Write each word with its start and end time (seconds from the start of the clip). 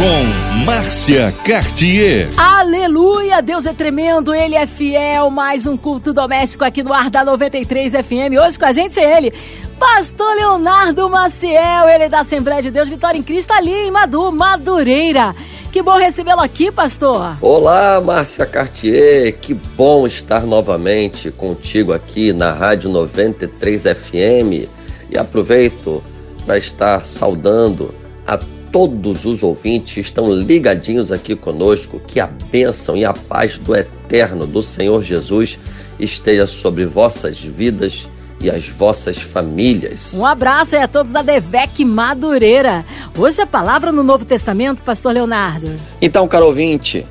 Com 0.00 0.64
Márcia 0.64 1.30
Cartier. 1.44 2.30
Aleluia, 2.38 3.42
Deus 3.42 3.66
é 3.66 3.74
tremendo, 3.74 4.34
Ele 4.34 4.54
é 4.54 4.66
fiel. 4.66 5.28
Mais 5.28 5.66
um 5.66 5.76
culto 5.76 6.14
doméstico 6.14 6.64
aqui 6.64 6.82
no 6.82 6.94
ar 6.94 7.10
da 7.10 7.22
93 7.22 7.92
FM. 7.92 8.40
Hoje 8.42 8.58
com 8.58 8.64
a 8.64 8.72
gente 8.72 8.98
é 8.98 9.18
ele, 9.18 9.30
Pastor 9.78 10.34
Leonardo 10.36 11.06
Maciel, 11.10 11.86
ele 11.86 12.04
é 12.04 12.08
da 12.08 12.20
Assembleia 12.20 12.62
de 12.62 12.70
Deus 12.70 12.88
Vitória 12.88 13.18
em 13.18 13.22
Cristo, 13.22 13.52
ali 13.52 13.74
em 13.74 13.90
Madu, 13.90 14.32
Madureira. 14.32 15.36
Que 15.70 15.82
bom 15.82 15.98
recebê-lo 15.98 16.40
aqui, 16.40 16.72
pastor. 16.72 17.36
Olá, 17.42 18.00
Márcia 18.00 18.46
Cartier. 18.46 19.36
Que 19.38 19.52
bom 19.52 20.06
estar 20.06 20.46
novamente 20.46 21.30
contigo 21.30 21.92
aqui 21.92 22.32
na 22.32 22.52
Rádio 22.54 22.88
93 22.88 23.82
FM. 23.82 24.66
E 25.10 25.18
aproveito 25.18 26.02
para 26.46 26.56
estar 26.56 27.04
saudando 27.04 27.94
a 28.26 28.38
todos 28.72 29.24
os 29.24 29.42
ouvintes 29.42 29.94
que 29.94 30.00
estão 30.00 30.32
ligadinhos 30.32 31.12
aqui 31.12 31.34
conosco. 31.34 32.00
Que 32.06 32.20
a 32.20 32.26
bênção 32.26 32.96
e 32.96 33.04
a 33.04 33.12
paz 33.12 33.58
do 33.58 33.74
eterno 33.74 34.46
do 34.46 34.62
Senhor 34.62 35.02
Jesus 35.02 35.58
esteja 35.98 36.46
sobre 36.46 36.86
vossas 36.86 37.38
vidas 37.38 38.08
e 38.40 38.50
as 38.50 38.66
vossas 38.66 39.18
famílias. 39.18 40.14
Um 40.14 40.24
abraço 40.24 40.74
aí 40.74 40.82
a 40.82 40.88
todos 40.88 41.12
da 41.12 41.22
Devec 41.22 41.84
Madureira. 41.84 42.84
Hoje 43.16 43.42
a 43.42 43.46
palavra 43.46 43.92
no 43.92 44.02
Novo 44.02 44.24
Testamento, 44.24 44.82
Pastor 44.82 45.12
Leonardo. 45.12 45.70
Então, 46.00 46.26
caro 46.26 46.46
ouvinte, 46.46 47.06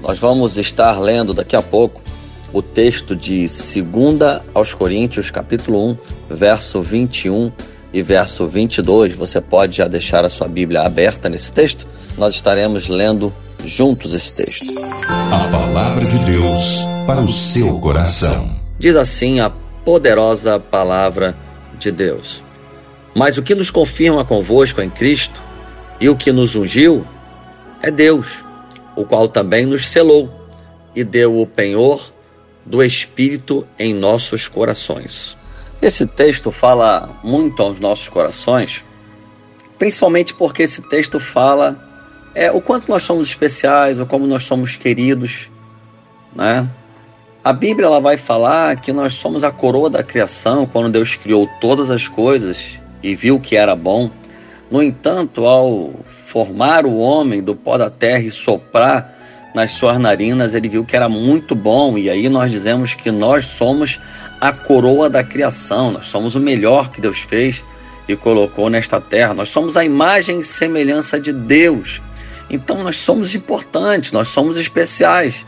nós 0.00 0.18
vamos 0.18 0.56
estar 0.56 0.98
lendo 0.98 1.32
daqui 1.32 1.54
a 1.54 1.62
pouco 1.62 2.02
o 2.52 2.60
texto 2.60 3.14
de 3.14 3.46
2 3.46 4.42
aos 4.52 4.74
Coríntios, 4.74 5.30
capítulo 5.30 5.90
1, 5.90 5.96
verso 6.30 6.82
21 6.82 7.52
e 7.92 8.02
verso 8.02 8.46
22. 8.46 9.14
Você 9.14 9.40
pode 9.40 9.76
já 9.76 9.86
deixar 9.86 10.24
a 10.24 10.30
sua 10.30 10.48
Bíblia 10.48 10.82
aberta 10.82 11.28
nesse 11.28 11.52
texto. 11.52 11.86
Nós 12.16 12.34
estaremos 12.34 12.88
lendo 12.88 13.32
juntos 13.64 14.12
esse 14.14 14.34
texto. 14.34 14.66
A 15.06 15.48
palavra 15.50 16.04
de 16.04 16.18
Deus 16.24 16.80
para 17.06 17.20
o 17.20 17.30
seu 17.30 17.78
coração. 17.78 18.56
Diz 18.78 18.96
assim 18.96 19.40
a 19.40 19.50
poderosa 19.84 20.58
palavra 20.58 21.36
de 21.78 21.90
Deus. 21.90 22.42
Mas 23.14 23.36
o 23.36 23.42
que 23.42 23.54
nos 23.54 23.70
confirma 23.70 24.24
convosco 24.24 24.80
em 24.80 24.88
Cristo 24.88 25.40
e 26.00 26.08
o 26.08 26.16
que 26.16 26.32
nos 26.32 26.56
ungiu 26.56 27.06
é 27.82 27.90
Deus, 27.90 28.38
o 28.96 29.04
qual 29.04 29.28
também 29.28 29.66
nos 29.66 29.86
selou 29.86 30.30
e 30.94 31.04
deu 31.04 31.40
o 31.40 31.46
penhor 31.46 32.12
do 32.64 32.82
Espírito 32.82 33.66
em 33.78 33.92
nossos 33.92 34.48
corações. 34.48 35.36
Esse 35.82 36.06
texto 36.06 36.52
fala 36.52 37.10
muito 37.24 37.60
aos 37.60 37.80
nossos 37.80 38.08
corações, 38.08 38.84
principalmente 39.76 40.32
porque 40.32 40.62
esse 40.62 40.80
texto 40.82 41.18
fala 41.18 41.76
é, 42.36 42.52
o 42.52 42.60
quanto 42.60 42.88
nós 42.88 43.02
somos 43.02 43.26
especiais, 43.26 43.98
ou 43.98 44.06
como 44.06 44.24
nós 44.24 44.44
somos 44.44 44.76
queridos, 44.76 45.50
né? 46.36 46.70
A 47.42 47.52
Bíblia 47.52 47.86
ela 47.86 47.98
vai 47.98 48.16
falar 48.16 48.80
que 48.80 48.92
nós 48.92 49.14
somos 49.14 49.42
a 49.42 49.50
coroa 49.50 49.90
da 49.90 50.04
criação 50.04 50.64
quando 50.64 50.92
Deus 50.92 51.16
criou 51.16 51.48
todas 51.60 51.90
as 51.90 52.06
coisas 52.06 52.78
e 53.02 53.16
viu 53.16 53.40
que 53.40 53.56
era 53.56 53.74
bom. 53.74 54.08
No 54.70 54.80
entanto, 54.80 55.44
ao 55.44 55.90
formar 56.16 56.86
o 56.86 56.96
homem 56.98 57.42
do 57.42 57.56
pó 57.56 57.76
da 57.76 57.90
terra 57.90 58.20
e 58.20 58.30
soprar 58.30 59.18
nas 59.54 59.72
suas 59.72 59.98
narinas, 59.98 60.54
ele 60.54 60.68
viu 60.68 60.84
que 60.84 60.96
era 60.96 61.08
muito 61.08 61.54
bom, 61.54 61.98
e 61.98 62.08
aí 62.08 62.28
nós 62.28 62.50
dizemos 62.50 62.94
que 62.94 63.10
nós 63.10 63.44
somos 63.44 64.00
a 64.40 64.52
coroa 64.52 65.10
da 65.10 65.22
criação, 65.22 65.90
nós 65.90 66.06
somos 66.06 66.34
o 66.34 66.40
melhor 66.40 66.90
que 66.90 67.00
Deus 67.00 67.18
fez 67.18 67.64
e 68.08 68.16
colocou 68.16 68.68
nesta 68.68 69.00
terra, 69.00 69.34
nós 69.34 69.50
somos 69.50 69.76
a 69.76 69.84
imagem 69.84 70.40
e 70.40 70.44
semelhança 70.44 71.20
de 71.20 71.32
Deus. 71.32 72.00
Então 72.50 72.82
nós 72.82 72.96
somos 72.96 73.34
importantes, 73.34 74.12
nós 74.12 74.28
somos 74.28 74.58
especiais. 74.58 75.44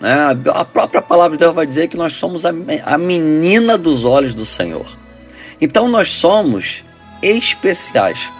Né? 0.00 0.14
A 0.52 0.64
própria 0.64 1.00
palavra 1.00 1.36
de 1.36 1.44
Deus 1.44 1.54
vai 1.54 1.66
dizer 1.66 1.88
que 1.88 1.96
nós 1.96 2.14
somos 2.14 2.44
a, 2.44 2.52
a 2.84 2.98
menina 2.98 3.78
dos 3.78 4.04
olhos 4.04 4.34
do 4.34 4.44
Senhor. 4.44 4.86
Então 5.60 5.88
nós 5.88 6.08
somos 6.08 6.84
especiais. 7.22 8.30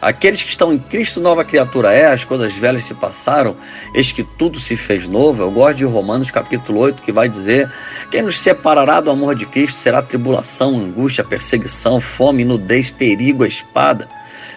Aqueles 0.00 0.42
que 0.42 0.50
estão 0.50 0.72
em 0.72 0.78
Cristo, 0.78 1.20
nova 1.20 1.42
criatura 1.42 1.92
é, 1.92 2.06
as 2.06 2.22
coisas 2.22 2.54
velhas 2.54 2.84
se 2.84 2.92
passaram, 2.92 3.56
eis 3.94 4.12
que 4.12 4.22
tudo 4.22 4.60
se 4.60 4.76
fez 4.76 5.08
novo. 5.08 5.42
Eu 5.42 5.50
gosto 5.50 5.78
de 5.78 5.84
Romanos 5.84 6.30
capítulo 6.30 6.80
8, 6.80 7.02
que 7.02 7.10
vai 7.10 7.28
dizer: 7.28 7.70
Quem 8.10 8.22
nos 8.22 8.38
separará 8.38 9.00
do 9.00 9.10
amor 9.10 9.34
de 9.34 9.46
Cristo 9.46 9.80
será 9.80 10.02
tribulação, 10.02 10.76
angústia, 10.76 11.24
perseguição, 11.24 11.98
fome, 11.98 12.44
nudez, 12.44 12.90
perigo, 12.90 13.46
espada. 13.46 14.06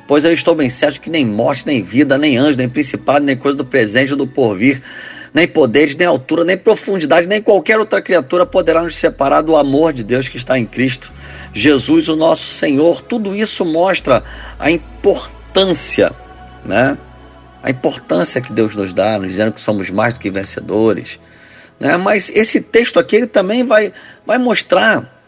Pois 0.05 0.25
eu 0.25 0.33
estou 0.33 0.55
bem 0.55 0.69
certo 0.69 0.99
que 0.99 1.09
nem 1.09 1.25
morte, 1.25 1.65
nem 1.65 1.81
vida, 1.81 2.17
nem 2.17 2.35
anjo, 2.35 2.57
nem 2.57 2.67
principado, 2.67 3.23
nem 3.23 3.37
coisa 3.37 3.57
do 3.57 3.65
presente 3.65 4.11
ou 4.11 4.17
do 4.17 4.27
porvir 4.27 4.81
nem 5.33 5.47
poderes, 5.47 5.95
nem 5.95 6.07
altura, 6.07 6.43
nem 6.43 6.57
profundidade, 6.57 7.27
nem 7.27 7.41
qualquer 7.41 7.79
outra 7.79 8.01
criatura 8.01 8.45
poderá 8.45 8.83
nos 8.83 8.95
separar 8.95 9.41
do 9.41 9.55
amor 9.55 9.93
de 9.93 10.03
Deus 10.03 10.27
que 10.27 10.37
está 10.37 10.57
em 10.57 10.65
Cristo. 10.65 11.11
Jesus, 11.53 12.09
o 12.09 12.15
nosso 12.15 12.43
Senhor, 12.43 13.01
tudo 13.01 13.35
isso 13.35 13.65
mostra 13.65 14.23
a 14.59 14.69
importância, 14.71 16.11
né? 16.65 16.97
A 17.61 17.69
importância 17.69 18.41
que 18.41 18.53
Deus 18.53 18.75
nos 18.75 18.93
dá, 18.93 19.17
nos 19.17 19.27
dizendo 19.27 19.51
que 19.51 19.61
somos 19.61 19.89
mais 19.89 20.13
do 20.13 20.19
que 20.19 20.29
vencedores. 20.29 21.19
Né? 21.79 21.97
Mas 21.97 22.29
esse 22.29 22.61
texto 22.61 22.99
aqui 22.99 23.15
ele 23.15 23.27
também 23.27 23.65
vai, 23.65 23.93
vai 24.25 24.37
mostrar 24.37 25.19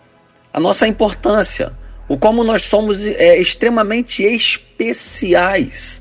a 0.53 0.59
nossa 0.59 0.87
importância, 0.87 1.71
o 2.07 2.17
como 2.17 2.43
nós 2.43 2.63
somos 2.63 3.05
é, 3.05 3.37
extremamente 3.37 4.23
especiais 4.23 5.99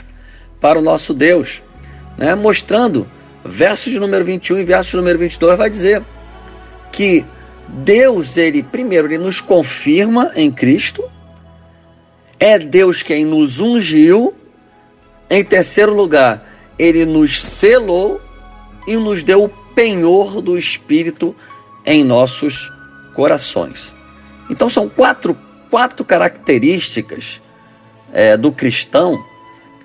para 0.61 0.79
o 0.79 0.83
nosso 0.83 1.15
Deus, 1.15 1.63
né? 2.19 2.35
mostrando 2.35 3.09
verso 3.45 3.91
de 3.91 3.99
número 3.99 4.25
21 4.25 4.59
e 4.59 4.65
verso 4.65 4.91
de 4.91 4.97
número 4.97 5.19
22 5.19 5.59
vai 5.59 5.71
dizer 5.71 6.03
que 6.93 7.25
Deus, 7.69 8.37
ele 8.37 8.63
primeiro, 8.63 9.07
ele 9.07 9.19
nos 9.19 9.41
confirma 9.41 10.33
em 10.35 10.51
Cristo, 10.51 11.05
é 12.39 12.59
Deus 12.59 13.03
quem 13.03 13.25
nos 13.25 13.61
ungiu, 13.61 14.35
em 15.29 15.45
terceiro 15.45 15.95
lugar, 15.95 16.45
ele 16.79 17.05
nos 17.05 17.41
selou 17.41 18.21
e 18.87 18.97
nos 18.97 19.23
deu 19.23 19.45
o 19.45 19.49
penhor 19.49 20.41
do 20.41 20.59
Espírito 20.59 21.37
em 21.87 22.03
nossos 22.03 22.71
corações. 23.15 23.95
Então 24.49 24.69
são 24.69 24.89
quatro, 24.89 25.37
quatro 25.71 26.05
características 26.05 27.41
é, 28.13 28.37
do 28.37 28.51
cristão 28.51 29.23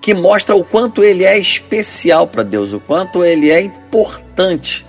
que 0.05 0.13
mostra 0.13 0.53
o 0.53 0.63
quanto 0.63 1.03
ele 1.03 1.23
é 1.23 1.35
especial 1.35 2.27
para 2.27 2.43
Deus, 2.43 2.73
o 2.73 2.79
quanto 2.79 3.25
ele 3.25 3.49
é 3.49 3.59
importante 3.59 4.85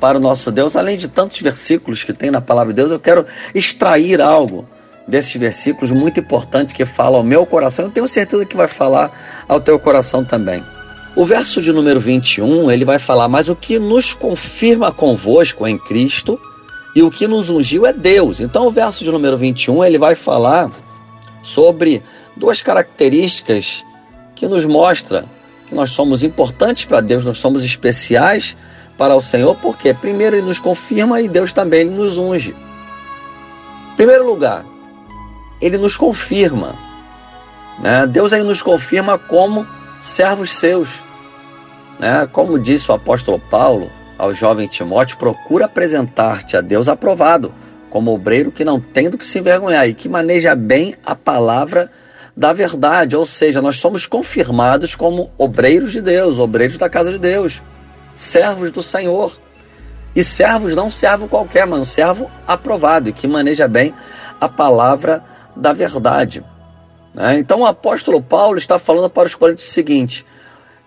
para 0.00 0.16
o 0.16 0.20
nosso 0.20 0.50
Deus. 0.50 0.74
Além 0.74 0.96
de 0.96 1.06
tantos 1.06 1.38
versículos 1.42 2.02
que 2.02 2.14
tem 2.14 2.30
na 2.30 2.40
palavra 2.40 2.72
de 2.72 2.78
Deus, 2.78 2.90
eu 2.90 2.98
quero 2.98 3.26
extrair 3.54 4.22
algo 4.22 4.66
desses 5.06 5.36
versículos 5.36 5.90
muito 5.90 6.18
importantes 6.18 6.72
que 6.72 6.86
falam 6.86 7.16
ao 7.16 7.22
meu 7.22 7.44
coração. 7.44 7.84
Eu 7.84 7.90
tenho 7.90 8.08
certeza 8.08 8.46
que 8.46 8.56
vai 8.56 8.66
falar 8.66 9.44
ao 9.46 9.60
teu 9.60 9.78
coração 9.78 10.24
também. 10.24 10.64
O 11.14 11.26
verso 11.26 11.60
de 11.60 11.70
número 11.70 12.00
21, 12.00 12.70
ele 12.70 12.86
vai 12.86 12.98
falar: 12.98 13.28
"Mas 13.28 13.50
o 13.50 13.54
que 13.54 13.78
nos 13.78 14.14
confirma 14.14 14.90
convosco 14.90 15.66
em 15.66 15.76
Cristo 15.76 16.40
e 16.96 17.02
o 17.02 17.10
que 17.10 17.28
nos 17.28 17.50
ungiu 17.50 17.84
é 17.84 17.92
Deus". 17.92 18.40
Então 18.40 18.66
o 18.66 18.70
verso 18.70 19.04
de 19.04 19.10
número 19.10 19.36
21, 19.36 19.84
ele 19.84 19.98
vai 19.98 20.14
falar 20.14 20.70
sobre 21.42 22.02
duas 22.34 22.62
características 22.62 23.84
que 24.34 24.48
nos 24.48 24.64
mostra 24.64 25.24
que 25.66 25.74
nós 25.74 25.90
somos 25.90 26.22
importantes 26.22 26.84
para 26.84 27.00
Deus, 27.00 27.24
nós 27.24 27.38
somos 27.38 27.64
especiais 27.64 28.56
para 28.96 29.16
o 29.16 29.20
Senhor, 29.20 29.56
porque 29.56 29.92
primeiro 29.94 30.36
ele 30.36 30.46
nos 30.46 30.60
confirma 30.60 31.20
e 31.20 31.28
Deus 31.28 31.52
também 31.52 31.84
nos 31.84 32.16
unge. 32.16 32.54
Em 33.92 33.96
primeiro 33.96 34.26
lugar, 34.26 34.64
ele 35.60 35.78
nos 35.78 35.96
confirma. 35.96 36.74
Né? 37.78 38.06
Deus 38.06 38.32
ele 38.32 38.44
nos 38.44 38.62
confirma 38.62 39.18
como 39.18 39.66
servos 39.98 40.50
seus. 40.50 41.02
Né? 41.98 42.28
Como 42.30 42.58
disse 42.58 42.90
o 42.90 42.94
apóstolo 42.94 43.38
Paulo 43.38 43.90
ao 44.18 44.32
jovem 44.32 44.68
Timóteo, 44.68 45.16
procura 45.16 45.64
apresentar-te 45.64 46.56
a 46.56 46.60
Deus 46.60 46.88
aprovado, 46.88 47.52
como 47.90 48.12
obreiro 48.12 48.52
que 48.52 48.64
não 48.64 48.80
tem 48.80 49.08
do 49.08 49.18
que 49.18 49.26
se 49.26 49.38
envergonhar 49.38 49.88
e 49.88 49.94
que 49.94 50.08
maneja 50.08 50.54
bem 50.54 50.94
a 51.04 51.14
palavra 51.14 51.86
de 51.86 52.03
da 52.36 52.52
verdade, 52.52 53.16
ou 53.16 53.24
seja, 53.24 53.62
nós 53.62 53.76
somos 53.76 54.06
confirmados 54.06 54.94
como 54.94 55.30
obreiros 55.38 55.92
de 55.92 56.00
Deus, 56.00 56.38
obreiros 56.38 56.76
da 56.76 56.88
casa 56.88 57.12
de 57.12 57.18
Deus, 57.18 57.62
servos 58.14 58.70
do 58.70 58.82
Senhor. 58.82 59.38
E 60.16 60.22
servos 60.22 60.74
não 60.74 60.88
servo 60.88 61.26
qualquer, 61.26 61.66
mas 61.66 61.80
um 61.80 61.84
servo 61.84 62.30
aprovado 62.46 63.08
e 63.08 63.12
que 63.12 63.26
maneja 63.26 63.66
bem 63.66 63.92
a 64.40 64.48
palavra 64.48 65.24
da 65.56 65.72
verdade. 65.72 66.44
Né? 67.12 67.38
Então 67.38 67.60
o 67.60 67.66
apóstolo 67.66 68.22
Paulo 68.22 68.58
está 68.58 68.78
falando 68.78 69.10
para 69.10 69.26
os 69.26 69.34
coríntios 69.34 69.68
o 69.68 69.72
seguinte: 69.72 70.24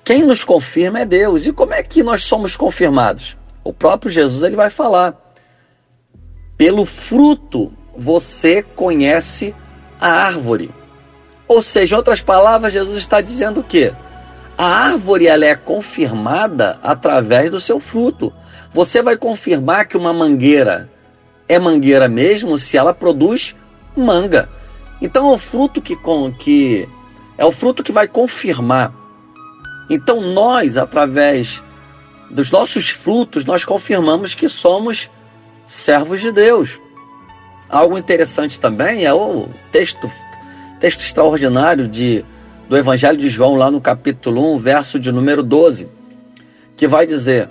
quem 0.04 0.22
nos 0.22 0.46
confirma 0.46 1.00
é 1.00 1.06
Deus. 1.06 1.46
E 1.46 1.52
como 1.52 1.74
é 1.74 1.84
que 1.84 2.04
nós 2.04 2.24
somos 2.24 2.56
confirmados? 2.56 3.36
O 3.64 3.74
próprio 3.74 4.10
Jesus 4.10 4.44
ele 4.44 4.56
vai 4.56 4.70
falar: 4.70 5.14
pelo 6.58 6.86
fruto 6.86 7.72
você 7.96 8.62
conhece 8.64 9.54
a 10.00 10.10
árvore. 10.10 10.74
Ou 11.48 11.62
seja, 11.62 11.96
em 11.96 11.98
outras 11.98 12.22
palavras, 12.22 12.74
Jesus 12.74 12.98
está 12.98 13.22
dizendo 13.22 13.62
o 13.62 13.64
quê? 13.64 13.94
A 14.58 14.66
árvore 14.66 15.28
ela 15.28 15.46
é 15.46 15.56
confirmada 15.56 16.80
através 16.82 17.52
do 17.52 17.60
seu 17.60 17.80
fruto. 17.80 18.34
Você 18.72 19.02
vai 19.02 19.16
confirmar 19.16 19.88
que 19.88 19.96
uma 19.96 20.12
mangueira 20.12 20.90
é 21.48 21.58
mangueira 21.58 22.08
mesmo 22.08 22.58
se 22.58 22.76
ela 22.78 22.94
produz 22.94 23.56
manga. 23.96 24.50
Então 25.02 25.30
é 25.30 25.34
o 25.34 25.38
fruto 25.38 25.82
que, 25.82 25.96
que 26.40 26.90
é 27.38 27.46
o 27.46 27.52
fruto 27.52 27.84
que 27.84 27.92
vai 27.92 28.08
confirmar. 28.08 28.94
Então 29.90 30.20
nós, 30.20 30.76
através 30.76 31.64
dos 32.30 32.52
nossos 32.52 32.90
frutos, 32.90 33.46
nós 33.46 33.64
confirmamos 33.64 34.34
que 34.34 34.50
somos 34.50 35.10
servos 35.66 36.20
de 36.22 36.32
Deus. 36.32 36.80
Algo 37.70 37.98
interessante 37.98 38.60
também 38.60 39.06
é 39.06 39.14
o 39.14 39.48
texto, 39.72 40.10
texto 40.80 41.02
extraordinário 41.02 41.88
de, 41.88 42.24
do 42.70 42.78
Evangelho 42.78 43.18
de 43.18 43.30
João, 43.30 43.56
lá 43.56 43.70
no 43.70 43.82
capítulo 43.82 44.56
1, 44.56 44.58
verso 44.58 45.00
de 45.00 45.12
número 45.12 45.44
12, 45.44 45.88
que 46.76 46.88
vai 46.88 47.06
dizer: 47.06 47.50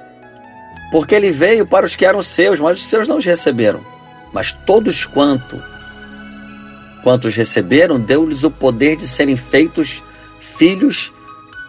Porque 0.90 1.14
ele 1.14 1.30
veio 1.30 1.66
para 1.66 1.86
os 1.86 1.96
que 1.96 2.04
eram 2.04 2.22
seus, 2.22 2.60
mas 2.60 2.78
os 2.78 2.86
seus 2.86 3.08
não 3.08 3.18
os 3.18 3.24
receberam. 3.24 3.80
Mas 4.32 4.52
todos 4.52 5.04
quanto 5.04 5.60
quantos 7.06 7.36
receberam, 7.36 8.00
deu-lhes 8.00 8.42
o 8.42 8.50
poder 8.50 8.96
de 8.96 9.06
serem 9.06 9.36
feitos 9.36 10.02
filhos 10.40 11.12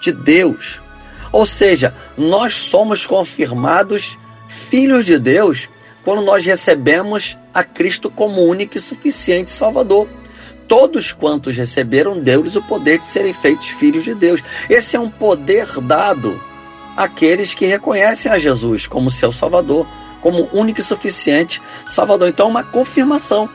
de 0.02 0.12
Deus. 0.12 0.82
Ou 1.32 1.46
seja, 1.46 1.94
nós 2.18 2.56
somos 2.56 3.06
confirmados 3.06 4.18
filhos 4.48 5.06
de 5.06 5.20
Deus 5.20 5.70
quando 6.04 6.24
nós 6.24 6.44
recebemos 6.44 7.38
a 7.54 7.64
Cristo 7.64 8.10
como 8.10 8.42
único 8.42 8.80
e 8.80 8.82
suficiente 8.82 9.52
Salvador. 9.52 10.10
Todos 10.68 11.12
quantos 11.12 11.56
receberam, 11.56 12.20
deu-lhes 12.20 12.56
o 12.56 12.64
poder 12.64 13.00
de 13.00 13.08
serem 13.08 13.34
feitos 13.34 13.68
filhos 13.68 14.04
de 14.04 14.14
Deus. 14.14 14.44
Esse 14.70 14.96
é 14.96 15.00
um 15.00 15.10
poder 15.10 15.66
dado 15.82 16.40
àqueles 16.96 17.54
que 17.54 17.66
reconhecem 17.66 18.32
a 18.32 18.38
Jesus 18.38 18.86
como 18.86 19.10
seu 19.10 19.32
Salvador, 19.32 19.88
como 20.22 20.50
único 20.52 20.80
e 20.80 20.84
suficiente 20.84 21.62
Salvador. 21.86 22.28
Então, 22.28 22.48
é 22.48 22.50
uma 22.50 22.64
confirmação. 22.64 23.50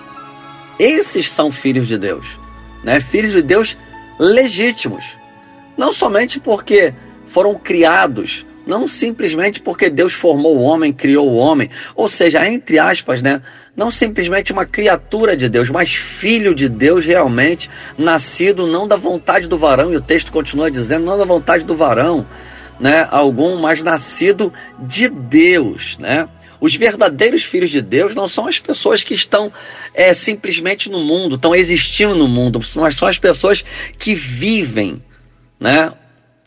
Esses 0.79 1.31
são 1.31 1.51
filhos 1.51 1.87
de 1.87 1.99
Deus, 1.99 2.39
né? 2.83 2.99
Filhos 2.99 3.33
de 3.33 3.43
Deus 3.43 3.77
legítimos. 4.19 5.19
Não 5.77 5.93
somente 5.93 6.41
porque 6.41 6.95
foram 7.27 7.55
criados, 7.55 8.47
não 8.67 8.87
simplesmente 8.87 9.61
porque 9.61 9.91
Deus 9.91 10.13
formou 10.13 10.57
o 10.57 10.63
homem, 10.63 10.93
criou 10.93 11.29
o 11.29 11.37
homem, 11.37 11.69
ou 11.95 12.09
seja, 12.09 12.47
entre 12.49 12.79
aspas, 12.79 13.23
né? 13.23 13.41
Não 13.77 13.91
simplesmente 13.91 14.53
uma 14.53 14.65
criatura 14.65 15.37
de 15.37 15.49
Deus, 15.49 15.71
mas 15.71 15.93
filho 15.93 16.55
de 16.55 16.69
Deus 16.69 17.05
realmente, 17.05 17.71
nascido 17.99 18.67
não 18.67 18.87
da 18.87 18.97
vontade 18.97 19.49
do 19.49 19.59
varão, 19.59 19.93
e 19.93 19.97
o 19.97 20.01
texto 20.01 20.33
continua 20.33 20.71
dizendo, 20.71 21.05
não 21.05 21.19
da 21.19 21.25
vontade 21.25 21.65
do 21.65 21.75
varão, 21.75 22.27
né? 22.79 23.07
Algum, 23.11 23.57
mas 23.57 23.83
nascido 23.83 24.53
de 24.79 25.09
Deus, 25.09 25.99
né? 25.99 26.29
Os 26.61 26.77
verdadeiros 26.77 27.43
filhos 27.43 27.71
de 27.71 27.83
Deus 27.83 28.15
não 28.15 28.29
são 28.29 28.47
as 28.47 28.61
pessoas 28.61 29.03
que 29.03 29.15
estão 29.15 29.53
é, 29.93 30.15
simplesmente 30.15 30.89
no 30.89 31.01
mundo, 31.01 31.35
estão 31.35 31.57
existindo 31.57 32.15
no 32.15 32.29
mundo, 32.29 32.61
mas 32.77 32.95
são 32.95 33.09
as 33.09 33.19
pessoas 33.19 33.65
que 33.99 34.15
vivem, 34.15 35.03
né? 35.59 35.93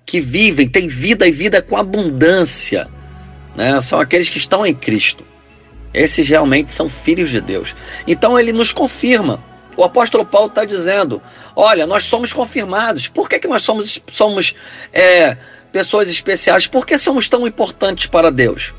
Que 0.05 0.19
vivem, 0.19 0.67
têm 0.67 0.87
vida 0.87 1.27
e 1.27 1.31
vida 1.31 1.61
com 1.61 1.75
abundância, 1.75 2.87
né? 3.55 3.79
são 3.81 3.99
aqueles 3.99 4.29
que 4.29 4.37
estão 4.37 4.65
em 4.65 4.73
Cristo. 4.73 5.23
Esses 5.93 6.27
realmente 6.27 6.71
são 6.71 6.89
filhos 6.89 7.29
de 7.29 7.39
Deus. 7.39 7.73
Então 8.05 8.37
ele 8.37 8.51
nos 8.51 8.73
confirma. 8.73 9.41
O 9.77 9.83
apóstolo 9.83 10.25
Paulo 10.25 10.49
está 10.49 10.65
dizendo: 10.65 11.21
olha, 11.55 11.87
nós 11.87 12.03
somos 12.03 12.33
confirmados. 12.33 13.07
Por 13.07 13.29
que, 13.29 13.39
que 13.39 13.47
nós 13.47 13.63
somos, 13.63 14.01
somos 14.11 14.55
é, 14.91 15.37
pessoas 15.71 16.09
especiais? 16.09 16.67
Por 16.67 16.85
que 16.85 16.97
somos 16.97 17.29
tão 17.29 17.47
importantes 17.47 18.07
para 18.07 18.29
Deus? 18.29 18.73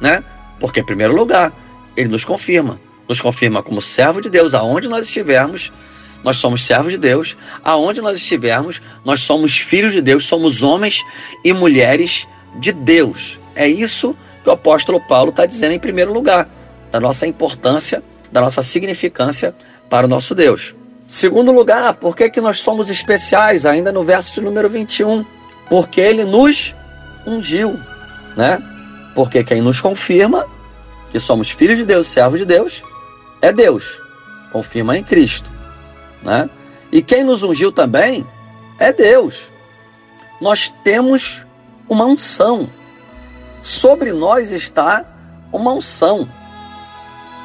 Né? 0.00 0.24
Porque, 0.58 0.80
em 0.80 0.84
primeiro 0.84 1.14
lugar, 1.14 1.52
ele 1.94 2.08
nos 2.08 2.24
confirma. 2.24 2.80
Nos 3.06 3.20
confirma 3.20 3.62
como 3.62 3.82
servo 3.82 4.20
de 4.20 4.30
Deus, 4.30 4.54
aonde 4.54 4.88
nós 4.88 5.06
estivermos, 5.06 5.70
nós 6.24 6.36
somos 6.36 6.64
servos 6.64 6.92
de 6.92 6.98
Deus. 6.98 7.36
Aonde 7.64 8.00
nós 8.00 8.16
estivermos, 8.16 8.80
nós 9.04 9.22
somos 9.22 9.56
filhos 9.56 9.92
de 9.92 10.00
Deus, 10.00 10.26
somos 10.26 10.62
homens 10.62 11.02
e 11.44 11.52
mulheres 11.52 12.26
de 12.56 12.72
Deus. 12.72 13.38
É 13.54 13.66
isso 13.66 14.16
que 14.42 14.48
o 14.48 14.52
apóstolo 14.52 15.00
Paulo 15.00 15.30
está 15.30 15.46
dizendo 15.46 15.72
em 15.72 15.78
primeiro 15.78 16.12
lugar, 16.12 16.48
da 16.90 17.00
nossa 17.00 17.26
importância, 17.26 18.02
da 18.30 18.40
nossa 18.40 18.62
significância 18.62 19.54
para 19.88 20.06
o 20.06 20.08
nosso 20.08 20.34
Deus. 20.34 20.74
Segundo 21.06 21.52
lugar, 21.52 21.94
por 21.94 22.16
que, 22.16 22.30
que 22.30 22.40
nós 22.40 22.58
somos 22.58 22.88
especiais? 22.90 23.66
Ainda 23.66 23.92
no 23.92 24.02
verso 24.02 24.34
de 24.34 24.40
número 24.40 24.68
21. 24.68 25.24
Porque 25.68 26.00
ele 26.00 26.24
nos 26.24 26.74
ungiu, 27.26 27.78
né? 28.36 28.58
Porque 29.14 29.44
quem 29.44 29.60
nos 29.60 29.80
confirma 29.80 30.46
que 31.10 31.20
somos 31.20 31.50
filhos 31.50 31.78
de 31.78 31.84
Deus, 31.84 32.06
servos 32.06 32.38
de 32.38 32.46
Deus, 32.46 32.82
é 33.40 33.52
Deus. 33.52 34.00
Confirma 34.50 34.96
em 34.96 35.04
Cristo. 35.04 35.50
Né? 36.22 36.48
E 36.90 37.02
quem 37.02 37.24
nos 37.24 37.42
ungiu 37.42 37.72
também 37.72 38.26
é 38.78 38.92
Deus. 38.92 39.50
Nós 40.40 40.72
temos 40.82 41.46
uma 41.88 42.04
unção. 42.04 42.68
Sobre 43.62 44.12
nós 44.12 44.50
está 44.50 45.04
uma 45.52 45.72
unção. 45.72 46.28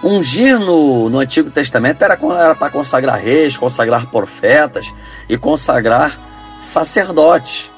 Ungir 0.03 0.59
no, 0.59 1.09
no 1.09 1.19
Antigo 1.19 1.50
Testamento 1.50 2.03
era, 2.03 2.13
era 2.39 2.56
para 2.56 2.71
consagrar 2.71 3.19
reis, 3.19 3.57
consagrar 3.57 4.07
profetas 4.07 4.94
e 5.27 5.38
consagrar 5.38 6.19
sacerdotes, 6.57 7.71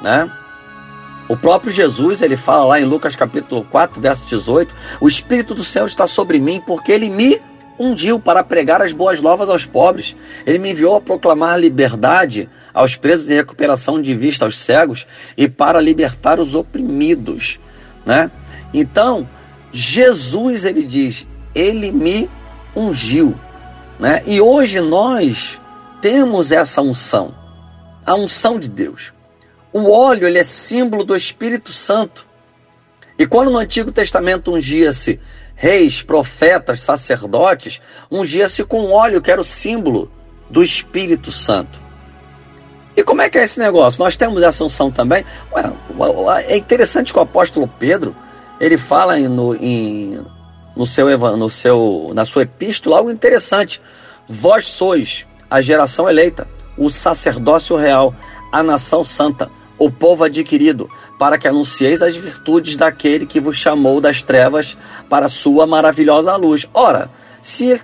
né? 0.00 0.30
O 1.28 1.36
próprio 1.36 1.72
Jesus, 1.72 2.20
ele 2.20 2.36
fala 2.36 2.64
lá 2.64 2.80
em 2.80 2.84
Lucas 2.84 3.16
capítulo 3.16 3.64
4, 3.64 4.00
verso 4.00 4.26
18, 4.26 4.74
o 5.00 5.08
Espírito 5.08 5.54
do 5.54 5.64
Senhor 5.64 5.86
está 5.86 6.06
sobre 6.06 6.38
mim 6.38 6.62
porque 6.64 6.92
ele 6.92 7.08
me 7.08 7.40
ungiu 7.78 8.20
para 8.20 8.44
pregar 8.44 8.80
as 8.80 8.92
boas 8.92 9.20
novas 9.20 9.48
aos 9.48 9.64
pobres. 9.64 10.14
Ele 10.46 10.58
me 10.58 10.70
enviou 10.70 10.96
a 10.96 11.00
proclamar 11.00 11.58
liberdade 11.58 12.48
aos 12.72 12.96
presos 12.96 13.30
e 13.30 13.34
recuperação 13.34 14.00
de 14.00 14.14
vista 14.14 14.44
aos 14.44 14.56
cegos 14.56 15.06
e 15.36 15.48
para 15.48 15.80
libertar 15.80 16.40
os 16.40 16.54
oprimidos, 16.54 17.60
né? 18.04 18.30
Então, 18.72 19.28
Jesus 19.72 20.64
ele 20.64 20.82
diz: 20.82 21.26
"Ele 21.54 21.90
me 21.90 22.30
ungiu", 22.76 23.34
né? 23.98 24.22
E 24.26 24.40
hoje 24.40 24.80
nós 24.80 25.60
temos 26.00 26.52
essa 26.52 26.82
unção, 26.82 27.34
a 28.04 28.14
unção 28.14 28.58
de 28.58 28.68
Deus. 28.68 29.12
O 29.72 29.90
óleo 29.90 30.28
ele 30.28 30.38
é 30.38 30.44
símbolo 30.44 31.02
do 31.02 31.16
Espírito 31.16 31.72
Santo. 31.72 32.28
E 33.18 33.26
quando 33.26 33.50
no 33.50 33.58
Antigo 33.58 33.90
Testamento 33.90 34.52
ungia-se 34.52 35.20
reis, 35.54 36.02
profetas, 36.02 36.80
sacerdotes, 36.80 37.80
ungia-se 38.10 38.64
com 38.64 38.90
óleo, 38.90 39.22
que 39.22 39.30
era 39.30 39.40
o 39.40 39.44
símbolo 39.44 40.10
do 40.50 40.62
Espírito 40.62 41.30
Santo. 41.32 41.82
E 42.96 43.02
como 43.02 43.22
é 43.22 43.28
que 43.28 43.38
é 43.38 43.42
esse 43.42 43.58
negócio? 43.58 44.02
Nós 44.02 44.16
temos 44.16 44.42
essa 44.42 44.62
unção 44.62 44.90
também. 44.90 45.24
Ué, 45.52 46.44
é 46.48 46.56
interessante 46.56 47.12
que 47.12 47.18
o 47.18 47.22
apóstolo 47.22 47.66
Pedro 47.66 48.14
ele 48.60 48.78
fala 48.78 49.18
no, 49.18 49.54
em, 49.56 50.20
no 50.76 50.86
seu, 50.86 51.18
no 51.36 51.50
seu, 51.50 52.12
na 52.14 52.24
sua 52.24 52.42
epístola 52.42 52.98
algo 52.98 53.10
interessante. 53.10 53.80
Vós 54.28 54.66
sois 54.66 55.26
a 55.50 55.60
geração 55.60 56.08
eleita, 56.08 56.46
o 56.76 56.88
sacerdócio 56.88 57.76
real, 57.76 58.14
a 58.52 58.62
nação 58.62 59.02
santa, 59.02 59.50
o 59.78 59.90
povo 59.90 60.24
adquirido, 60.24 60.88
para 61.18 61.38
que 61.38 61.48
anuncieis 61.48 62.02
as 62.02 62.16
virtudes 62.16 62.76
daquele 62.76 63.26
que 63.26 63.40
vos 63.40 63.56
chamou 63.56 64.00
das 64.00 64.22
trevas 64.22 64.76
para 65.08 65.28
sua 65.28 65.66
maravilhosa 65.66 66.36
luz. 66.36 66.68
Ora, 66.72 67.10
se, 67.42 67.80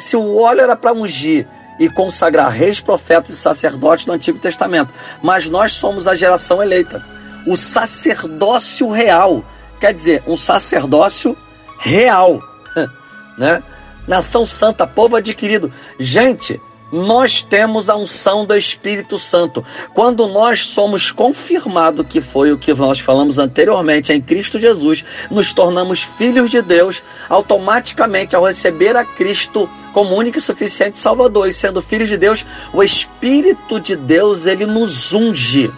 se 0.00 0.16
o 0.16 0.36
óleo 0.36 0.60
era 0.60 0.76
para 0.76 0.92
ungir 0.92 1.46
e 1.78 1.88
consagrar 1.88 2.50
reis, 2.50 2.80
profetas 2.80 3.30
e 3.30 3.36
sacerdotes 3.36 4.06
no 4.06 4.12
Antigo 4.12 4.38
Testamento, 4.38 4.92
mas 5.22 5.48
nós 5.48 5.72
somos 5.72 6.06
a 6.06 6.14
geração 6.14 6.62
eleita, 6.62 7.04
o 7.46 7.56
sacerdócio 7.56 8.90
real, 8.90 9.44
quer 9.80 9.92
dizer, 9.92 10.22
um 10.26 10.36
sacerdócio 10.36 11.36
real, 11.78 12.40
né? 13.38 13.62
Nação 14.06 14.46
santa, 14.46 14.86
povo 14.86 15.16
adquirido. 15.16 15.72
Gente, 15.98 16.60
nós 16.92 17.42
temos 17.42 17.88
a 17.88 17.96
unção 17.96 18.44
do 18.44 18.56
Espírito 18.56 19.18
Santo. 19.18 19.64
Quando 19.92 20.26
nós 20.28 20.66
somos 20.66 21.10
confirmados 21.10 22.06
que 22.08 22.20
foi 22.20 22.52
o 22.52 22.58
que 22.58 22.72
nós 22.74 23.00
falamos 23.00 23.38
anteriormente 23.38 24.12
em 24.12 24.20
Cristo 24.20 24.58
Jesus, 24.58 25.28
nos 25.30 25.52
tornamos 25.52 26.02
filhos 26.02 26.50
de 26.50 26.62
Deus, 26.62 27.02
automaticamente 27.28 28.36
ao 28.36 28.44
receber 28.44 28.96
a 28.96 29.04
Cristo 29.04 29.68
como 29.92 30.14
único 30.14 30.38
e 30.38 30.40
suficiente 30.40 30.98
Salvador 30.98 31.48
e 31.48 31.52
sendo 31.52 31.82
filhos 31.82 32.08
de 32.08 32.16
Deus, 32.16 32.44
o 32.72 32.82
Espírito 32.82 33.80
de 33.80 33.96
Deus 33.96 34.46
ele 34.46 34.66
nos 34.66 35.12
unge. 35.12 35.72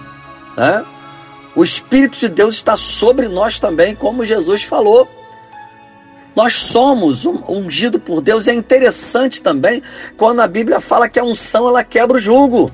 Né? 0.56 0.84
O 1.54 1.64
Espírito 1.64 2.18
de 2.18 2.28
Deus 2.28 2.54
está 2.54 2.76
sobre 2.76 3.28
nós 3.28 3.58
também, 3.58 3.94
como 3.94 4.24
Jesus 4.24 4.62
falou. 4.62 5.08
Nós 6.38 6.52
somos 6.52 7.26
ungido 7.26 7.98
por 7.98 8.20
Deus. 8.20 8.46
É 8.46 8.54
interessante 8.54 9.42
também 9.42 9.82
quando 10.16 10.38
a 10.38 10.46
Bíblia 10.46 10.78
fala 10.78 11.08
que 11.08 11.18
a 11.18 11.24
unção 11.24 11.66
ela 11.66 11.82
quebra 11.82 12.16
o 12.16 12.20
jugo. 12.20 12.70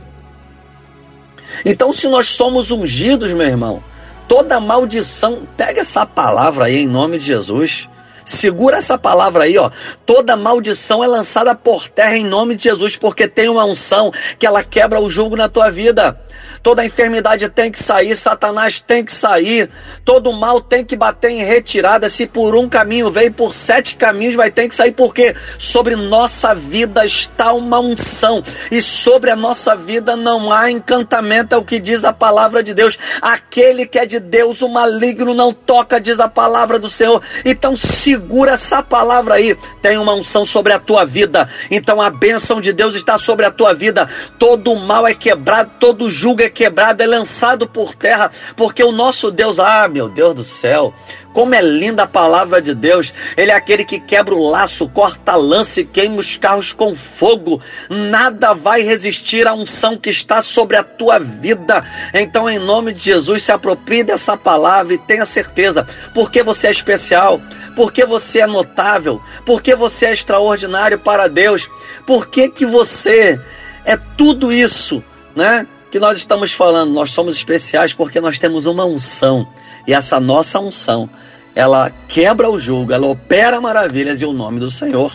Então, 1.64 1.90
se 1.90 2.06
nós 2.06 2.28
somos 2.28 2.71
ungidos, 2.71 3.33
meu 3.33 3.47
irmão, 3.47 3.83
toda 4.28 4.61
maldição, 4.61 5.49
pega 5.56 5.80
essa 5.80 6.04
palavra 6.04 6.66
aí 6.66 6.80
em 6.80 6.87
nome 6.87 7.16
de 7.16 7.25
Jesus. 7.25 7.88
Segura 8.25 8.78
essa 8.78 8.97
palavra 8.97 9.45
aí, 9.45 9.59
ó. 9.59 9.71
Toda 10.07 10.37
maldição 10.37 11.04
é 11.04 11.07
lançada 11.07 11.54
por 11.54 11.88
terra 11.88 12.16
em 12.16 12.25
nome 12.25 12.54
de 12.54 12.64
Jesus, 12.64 12.97
porque 12.97 13.28
tem 13.28 13.49
uma 13.49 13.64
unção 13.64 14.12
que 14.38 14.47
ela 14.47 14.62
quebra 14.62 15.00
o 15.00 15.11
jugo 15.11 15.37
na 15.37 15.49
tua 15.49 15.71
vida. 15.71 16.19
Toda 16.64 16.83
enfermidade 16.83 17.47
tem 17.50 17.71
que 17.71 17.78
sair, 17.78 18.16
Satanás 18.16 18.81
tem 18.81 19.04
que 19.04 19.12
sair, 19.12 19.69
todo 20.02 20.33
mal 20.33 20.62
tem 20.62 20.83
que 20.83 20.97
bater 20.97 21.31
em 21.31 21.45
retirada. 21.45 22.09
Se 22.09 22.26
por 22.26 22.57
um 22.57 22.66
caminho 22.66 23.11
veio, 23.11 23.31
por 23.31 23.52
sete 23.52 23.97
caminhos 23.97 24.35
vai 24.35 24.50
ter 24.50 24.66
que 24.66 24.75
sair, 24.75 24.93
porque 24.93 25.37
sobre 25.59 25.95
nossa 25.95 26.54
vida 26.54 27.04
está 27.04 27.52
uma 27.52 27.78
unção, 27.78 28.43
e 28.71 28.81
sobre 28.81 29.31
a 29.31 29.37
nossa 29.37 29.76
vida 29.76 30.16
não 30.16 30.50
há 30.50 30.71
encantamento, 30.71 31.54
é 31.54 31.59
o 31.59 31.64
que 31.64 31.78
diz 31.78 32.02
a 32.02 32.14
palavra 32.14 32.62
de 32.62 32.73
Deus. 32.73 32.99
Aquele 33.21 33.87
que 33.87 33.99
é 33.99 34.07
de 34.07 34.19
Deus, 34.19 34.62
o 34.62 34.69
maligno 34.71 35.35
não 35.35 35.52
toca, 35.52 36.00
diz 36.00 36.19
a 36.19 36.28
palavra 36.28 36.78
do 36.78 36.88
Senhor. 36.88 37.23
Então 37.45 37.76
segura 38.14 38.52
essa 38.52 38.80
palavra 38.80 39.35
aí, 39.35 39.56
tem 39.83 39.99
uma 39.99 40.14
unção 40.14 40.44
sobre 40.44 40.73
a 40.73 40.78
tua 40.78 41.04
vida, 41.04 41.49
então 41.68 42.00
a 42.00 42.11
bênção 42.11 42.61
de 42.61 42.73
Deus 42.73 42.94
está 42.94 43.18
sobre 43.18 43.44
a 43.44 43.50
tua 43.50 43.75
vida. 43.75 44.09
Todo 44.38 44.76
mal 44.76 45.04
é 45.04 45.14
quebrado, 45.14 45.73
todo 45.80 46.09
julgo 46.09 46.40
é 46.42 46.49
quebrado, 46.49 47.02
é 47.02 47.06
lançado 47.06 47.68
por 47.68 47.94
terra, 47.94 48.30
porque 48.56 48.85
o 48.85 48.92
nosso 48.92 49.33
Deus, 49.33 49.59
ah, 49.59 49.88
meu 49.88 50.09
Deus 50.09 50.33
do 50.33 50.44
céu, 50.44 50.94
como 51.35 51.55
é 51.55 51.61
linda 51.61 52.05
a 52.05 52.07
palavra 52.07 52.62
de 52.62 52.75
Deus. 52.75 53.12
Ele 53.37 53.50
é 53.50 53.55
aquele 53.55 53.85
que 53.85 54.00
quebra 54.00 54.35
o 54.35 54.49
laço, 54.49 54.88
corta 54.88 55.33
a 55.33 55.37
lança 55.37 55.81
e 55.81 55.85
queima 55.85 56.17
os 56.17 56.38
carros 56.38 56.73
com 56.73 56.95
fogo. 56.95 57.61
Nada 57.91 58.55
vai 58.55 58.83
resistir 58.83 59.47
à 59.47 59.53
unção 59.53 59.99
que 59.99 60.09
está 60.09 60.41
sobre 60.41 60.76
a 60.76 60.85
tua 60.85 61.19
vida. 61.19 61.85
Então, 62.14 62.49
em 62.49 62.59
nome 62.59 62.95
de 62.95 63.05
Jesus, 63.05 63.43
se 63.43 63.53
aproprie 63.53 64.05
dessa 64.05 64.37
palavra 64.37 64.95
e 64.95 64.99
tenha 64.99 65.26
certeza, 65.26 65.87
porque 66.14 66.43
você 66.43 66.69
é 66.69 66.71
especial, 66.71 67.43
porque 67.75 68.07
você 68.07 68.38
é 68.41 68.47
notável, 68.47 69.21
porque 69.45 69.75
você 69.75 70.07
é 70.07 70.12
extraordinário 70.12 71.00
para 71.00 71.29
Deus, 71.29 71.69
porque 72.07 72.49
que 72.49 72.64
você 72.64 73.41
é 73.85 73.97
tudo 74.17 74.53
isso, 74.53 75.03
né? 75.35 75.67
que 75.95 76.00
nós 76.00 76.19
estamos 76.19 76.53
falando, 76.53 76.93
nós 76.93 77.11
somos 77.11 77.37
especiais 77.37 77.93
porque 77.95 78.21
nós 78.21 78.37
temos 78.37 78.67
uma 78.67 78.85
unção. 78.85 79.47
E 79.87 79.93
essa 79.93 80.19
nossa 80.19 80.59
unção, 80.59 81.09
ela 81.55 81.91
quebra 82.09 82.50
o 82.50 82.59
jugo, 82.59 82.93
ela 82.93 83.07
opera 83.07 83.61
maravilhas 83.61 84.21
e 84.21 84.25
o 84.25 84.33
nome 84.33 84.61
do 84.61 84.71
Senhor, 84.71 85.14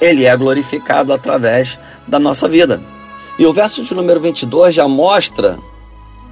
ele 0.00 0.24
é 0.24 0.36
glorificado 0.36 1.12
através 1.12 1.78
da 2.06 2.18
nossa 2.18 2.48
vida. 2.48 2.80
E 3.38 3.44
o 3.44 3.52
verso 3.52 3.82
de 3.82 3.94
número 3.94 4.20
22 4.20 4.74
já 4.74 4.88
mostra 4.88 5.58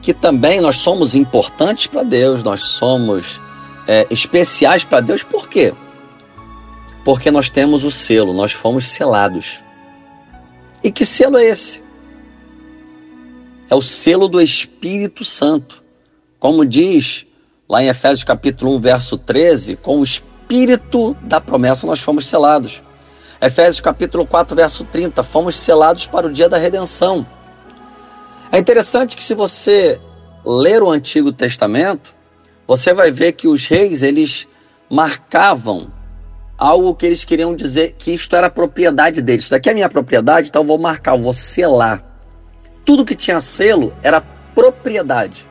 que 0.01 0.13
também 0.13 0.61
nós 0.61 0.79
somos 0.79 1.15
importantes 1.15 1.87
para 1.87 2.03
Deus, 2.03 2.43
nós 2.43 2.63
somos 2.63 3.41
é, 3.87 4.07
especiais 4.11 4.85
para 4.85 5.01
Deus, 5.01 5.23
por 5.23 5.49
quê? 5.49 5.73
Porque 7.05 7.31
nós 7.31 7.51
temos 7.51 7.85
o 7.85 7.91
selo, 7.91 8.33
nós 8.33 8.53
fomos 8.53 8.87
selados. 8.87 9.63
E 10.83 10.91
que 10.91 11.05
selo 11.05 11.37
é 11.39 11.45
esse? 11.45 11.85
é 13.69 13.75
o 13.75 13.83
selo 13.83 14.29
do 14.29 14.41
Espírito 14.41 15.25
Santo. 15.25 15.83
Como 16.39 16.65
diz 16.65 17.27
lá 17.69 17.83
em 17.83 17.89
Efésios 17.89 18.25
capítulo 18.25 18.77
1, 18.77 18.81
verso 18.81 19.17
13, 19.19 19.77
com 19.77 19.99
o 19.99 20.05
Espírito 20.05 21.17
da 21.23 21.41
promessa 21.41 21.87
nós 21.87 22.01
fomos 22.01 22.27
selados. 22.27 22.83
Efésios 23.41 23.81
capítulo 23.81 24.27
4, 24.27 24.57
verso 24.57 24.85
30, 24.85 25.23
fomos 25.23 25.57
selados 25.57 26.07
para 26.07 26.27
o 26.27 26.33
dia 26.33 26.49
da 26.49 26.57
redenção. 26.57 27.27
É 28.53 28.59
interessante 28.59 29.17
que 29.17 29.23
se 29.23 29.35
você 29.35 30.01
ler 30.45 30.83
o 30.83 30.91
Antigo 30.91 31.33
Testamento, 31.33 32.15
você 32.67 32.95
vai 32.95 33.11
ver 33.11 33.33
que 33.33 33.49
os 33.49 33.67
reis, 33.67 34.03
eles 34.03 34.47
marcavam 34.91 35.93
algo 36.57 36.95
que 36.95 37.05
eles 37.05 37.25
queriam 37.25 37.55
dizer 37.55 37.97
que 37.99 38.13
isto 38.13 38.35
era 38.37 38.49
propriedade 38.49 39.21
deles. 39.21 39.43
Isso 39.43 39.51
daqui 39.51 39.71
é 39.71 39.75
minha 39.75 39.89
propriedade, 39.89 40.49
então 40.49 40.63
eu 40.63 40.67
vou 40.67 40.79
marcar, 40.79 41.17
eu 41.17 41.23
vou 41.23 41.35
selar 41.35 42.15
tudo 42.85 43.05
que 43.05 43.15
tinha 43.15 43.41
selo 43.41 43.95
era 44.03 44.21
propriedade 44.55 45.49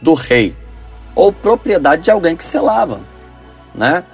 do 0.00 0.14
rei 0.14 0.56
ou 1.16 1.32
propriedade 1.32 2.02
de 2.02 2.10
alguém 2.10 2.36
que 2.36 2.44
selava, 2.44 3.00
né? 3.74 4.04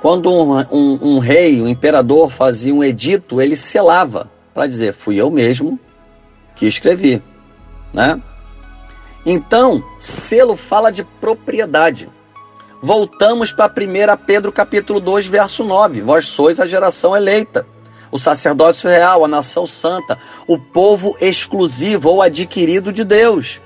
Quando 0.00 0.30
um, 0.30 0.60
um, 0.70 0.98
um 1.02 1.18
rei, 1.18 1.62
um 1.62 1.66
imperador 1.66 2.30
fazia 2.30 2.74
um 2.74 2.84
edito, 2.84 3.40
ele 3.40 3.56
selava 3.56 4.30
para 4.52 4.66
dizer 4.66 4.92
fui 4.92 5.16
eu 5.16 5.30
mesmo 5.30 5.80
que 6.54 6.66
escrevi, 6.66 7.22
né? 7.94 8.22
Então, 9.26 9.82
selo 9.98 10.54
fala 10.54 10.92
de 10.92 11.02
propriedade. 11.02 12.10
Voltamos 12.82 13.50
para 13.50 13.72
1 13.72 14.24
Pedro 14.26 14.52
capítulo 14.52 15.00
2, 15.00 15.26
verso 15.26 15.64
9. 15.64 16.02
Vós 16.02 16.26
sois 16.26 16.60
a 16.60 16.66
geração 16.66 17.16
eleita, 17.16 17.66
o 18.12 18.18
sacerdócio 18.18 18.90
real, 18.90 19.24
a 19.24 19.28
nação 19.28 19.66
santa, 19.66 20.18
o 20.46 20.58
povo 20.58 21.16
exclusivo 21.18 22.10
ou 22.10 22.20
adquirido 22.20 22.92
de 22.92 23.02
Deus. 23.02 23.62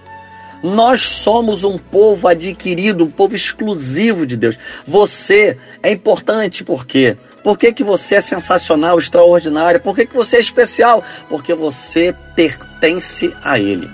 Nós 0.62 1.02
somos 1.02 1.64
um 1.64 1.78
povo 1.78 2.26
adquirido, 2.28 3.04
um 3.04 3.10
povo 3.10 3.34
exclusivo 3.34 4.26
de 4.26 4.36
Deus. 4.36 4.58
Você 4.86 5.56
é 5.82 5.92
importante 5.92 6.64
por 6.64 6.86
quê? 6.86 7.16
Por 7.42 7.56
que, 7.56 7.72
que 7.72 7.84
você 7.84 8.16
é 8.16 8.20
sensacional, 8.20 8.98
extraordinário? 8.98 9.80
Por 9.80 9.94
que, 9.94 10.06
que 10.06 10.14
você 10.14 10.36
é 10.36 10.40
especial? 10.40 11.02
Porque 11.28 11.54
você 11.54 12.14
pertence 12.34 13.34
a 13.42 13.58
Ele. 13.58 13.88